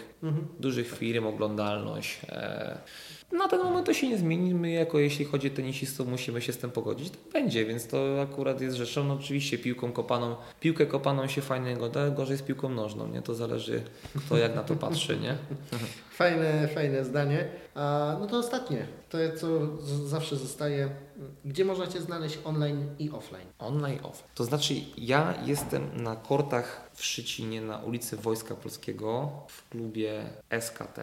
[0.59, 2.19] dużych firm, oglądalność.
[2.29, 2.77] E,
[3.31, 4.53] na ten moment to się nie zmieni.
[4.53, 7.09] My jako jeśli chodzi o tenisistów musimy się z tym pogodzić.
[7.09, 9.03] To będzie, więc to akurat jest rzeczą.
[9.03, 13.21] No oczywiście piłką kopaną, piłkę kopaną się fajnie goda, gorzej z piłką nożną, nie?
[13.21, 13.81] To zależy
[14.25, 15.37] kto jak na to patrzy, nie?
[16.17, 17.47] Fajne, fajne zdanie.
[17.75, 19.77] A, no to ostatnie, to co
[20.07, 20.89] zawsze zostaje.
[21.45, 23.47] Gdzie można Cię znaleźć online i offline?
[23.59, 24.23] Online off.
[24.35, 30.23] To znaczy ja jestem na kortach w Szycinie na ulicy Wojska Polskiego w klubie
[30.59, 30.97] SKT.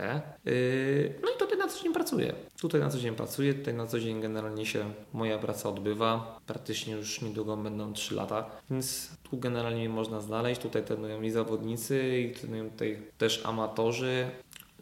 [0.44, 1.43] Yy, no i na
[1.84, 2.34] dzień pracuję.
[2.60, 6.40] Tutaj na co dzień pracuję, tutaj na co dzień generalnie się moja praca odbywa.
[6.46, 10.60] Praktycznie już niedługo będą 3 lata, więc tu generalnie można znaleźć.
[10.60, 14.30] Tutaj trenują i zawodnicy, i trenują tutaj też amatorzy.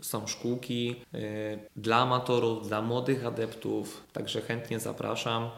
[0.01, 5.45] Są szkółki y, dla amatorów, dla młodych adeptów, także chętnie zapraszam.
[5.45, 5.49] Y,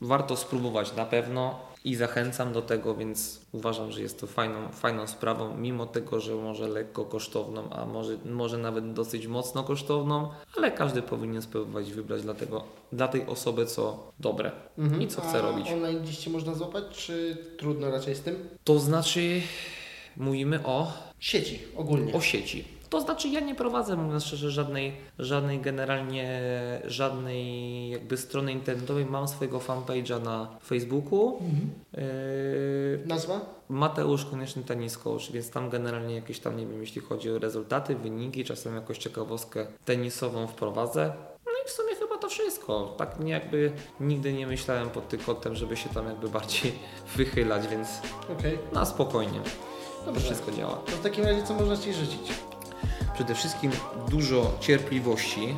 [0.00, 5.06] warto spróbować na pewno i zachęcam do tego, więc uważam, że jest to fajną, fajną
[5.06, 10.70] sprawą, mimo tego, że może lekko kosztowną, a może, może nawet dosyć mocno kosztowną, ale
[10.72, 14.52] każdy powinien spróbować wybrać dla, tego, dla tej osoby, co dobre
[15.00, 15.68] i co chce A robić.
[15.72, 18.48] online gdzieś Cię można złapać, czy trudno raczej z tym?
[18.64, 19.40] To znaczy,
[20.16, 22.12] mówimy o Sieci ogólnie.
[22.14, 22.64] o sieci.
[22.90, 26.40] To znaczy ja nie prowadzę, mówiąc szczerze, żadnej, żadnej generalnie,
[26.84, 29.06] żadnej jakby strony internetowej.
[29.06, 31.38] Mam swojego fanpage'a na Facebooku.
[31.92, 32.02] Yy,
[33.06, 33.40] Nazwa?
[33.68, 37.94] Mateusz Konieczny Tenis Coach, więc tam generalnie jakieś tam, nie wiem, jeśli chodzi o rezultaty,
[37.96, 41.12] wyniki, czasem jakąś ciekawostkę tenisową wprowadzę.
[41.46, 42.94] No i w sumie chyba to wszystko.
[42.98, 46.72] Tak nie jakby nigdy nie myślałem pod tym kątem, żeby się tam jakby bardziej
[47.16, 47.88] wychylać, więc
[48.38, 48.58] Okej.
[48.72, 49.40] na spokojnie.
[50.00, 50.20] To Dobrze.
[50.20, 50.74] wszystko działa.
[50.74, 52.32] To w takim razie co można Ci życzyć?
[53.14, 53.70] Przede wszystkim
[54.10, 55.56] dużo cierpliwości,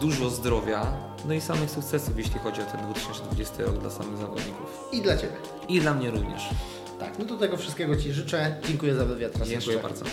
[0.00, 0.86] dużo zdrowia,
[1.24, 4.88] no i samych sukcesów, jeśli chodzi o ten 2020 rok dla samych zawodników.
[4.92, 5.32] I dla Ciebie.
[5.68, 6.42] I dla mnie również.
[7.00, 8.56] Tak, no to tego wszystkiego Ci życzę.
[8.68, 9.76] Dziękuję za wywiad Dziękuję jeszcze.
[9.76, 10.04] bardzo.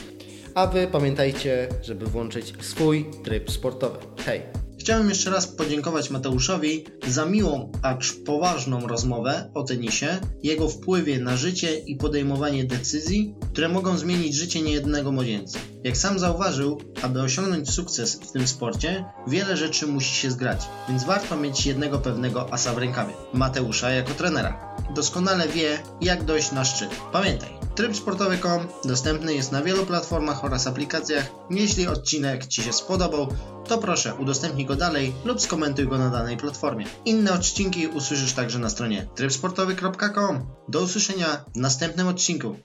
[0.55, 3.97] A Wy pamiętajcie, żeby włączyć swój tryb sportowy.
[4.25, 4.66] Hej!
[4.87, 11.37] Chciałem jeszcze raz podziękować Mateuszowi za miłą, acz poważną rozmowę o tenisie, jego wpływie na
[11.37, 15.59] życie i podejmowanie decyzji, które mogą zmienić życie niejednego młodzieńca.
[15.83, 21.03] Jak sam zauważył, aby osiągnąć sukces w tym sporcie, wiele rzeczy musi się zgrać, więc
[21.03, 24.75] warto mieć jednego pewnego asa w rękawie Mateusza jako trenera.
[24.95, 26.89] Doskonale wie, jak dojść na szczyt.
[27.11, 31.31] Pamiętaj, tryb sportowy.com dostępny jest na wielu platformach oraz aplikacjach.
[31.49, 33.27] Jeśli odcinek Ci się spodobał,
[33.67, 36.85] to proszę udostępnij go dalej lub skomentuj go na danej platformie.
[37.05, 40.45] Inne odcinki usłyszysz także na stronie trybsportowy.com.
[40.67, 42.55] Do usłyszenia w następnym odcinku.